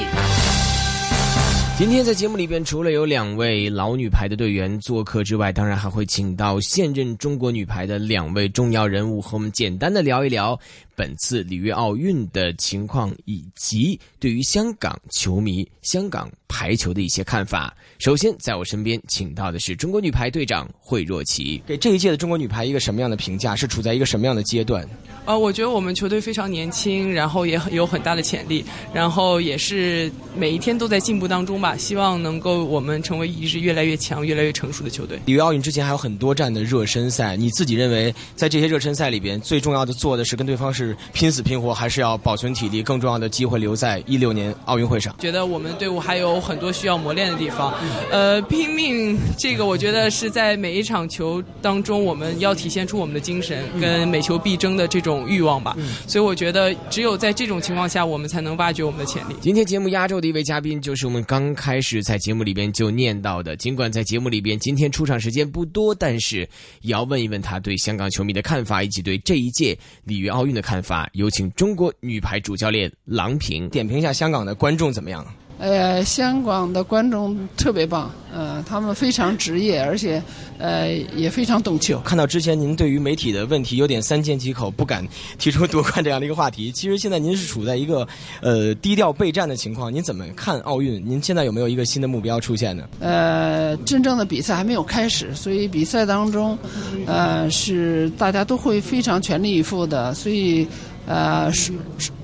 [1.77, 10.59] 今天在节目里边，除了有两位老女排的队员做客之外，当然还会请到现任中国女排的两位重要人物，和我们简单的聊一聊
[10.95, 17.75] 本次里约奥运的情况，以及对于香港球迷、香港排球的一些看法。
[17.99, 23.55] 首先，在我身边请到的是中国女排队长惠若琪，给这一届的中国女排一个什么样的评价？
[23.55, 24.87] 是处在一个什么样的阶段？
[25.25, 31.77] 呃，我觉得我们球队非常年轻，然后也很有很大的潜力，然后也是每一天都在进步当中吧。
[31.77, 35.19] 希望能够我们成为一支越来越强、越来越成熟的球队。
[35.25, 40.80] 里约奥运之前还有很多站的热身赛，你自己认为在这些热身赛里边，最重要的做的是跟对方是
[41.13, 42.83] 拼死拼活，还是要保存体力？
[42.83, 45.15] 更重要的机会留在一六年奥运会上。
[45.19, 47.73] 觉得我们队伍还有很多需要磨练的地方，
[48.11, 55.21] 呃，拼命这个我觉得是在每一场球当中，我们要体现出我们的精神跟每球必争的这种。
[55.31, 55.77] 欲望吧，
[56.07, 59.35] 所以我觉得只有在这种情况下，我们才能挖掘我们的潜力。
[59.39, 63.55] 今天节目压轴的一位嘉宾，就是我们刚开始在节目里边就念到的。
[63.55, 66.39] 尽管在节目里边今天出场时间不多，但是
[66.81, 71.09] 也要问一问他对香港球迷的看法，以及对这一届里约奥运的看法。
[71.11, 75.25] 有请中国女排主教练郎平点评一下香港的观众怎么样？
[75.61, 80.19] 呃，香港的观众特别棒，呃，他们非常职业，而且
[80.57, 81.99] 呃也非常懂球。
[81.99, 85.07] 看到之前您对于媒体的问题有点三缄其口，不敢
[85.37, 86.71] 提出夺冠这样的一个话题。
[86.73, 88.07] 其实现在您是处在一个
[88.41, 90.99] 呃低调备战的情况，您怎么看奥运？
[91.07, 92.89] 您现在有没有一个新的目标出现呢？
[92.99, 96.57] 呃，真正的比赛还没有开始，所以比赛当中，
[97.05, 100.67] 呃，是大家都会非常全力以赴的，所以
[101.05, 101.71] 呃是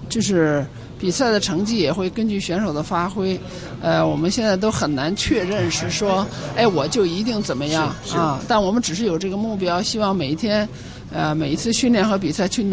[0.09, 0.65] 就是。
[0.99, 3.39] 比赛的成绩也会根据选手的发挥，
[3.81, 6.25] 呃，我们现在都很难确认是说，
[6.55, 8.39] 哎，我就一定怎么样啊？
[8.47, 10.67] 但我们只是有这个目标，希望每一天，
[11.11, 12.65] 呃，每一次训练和比赛去努。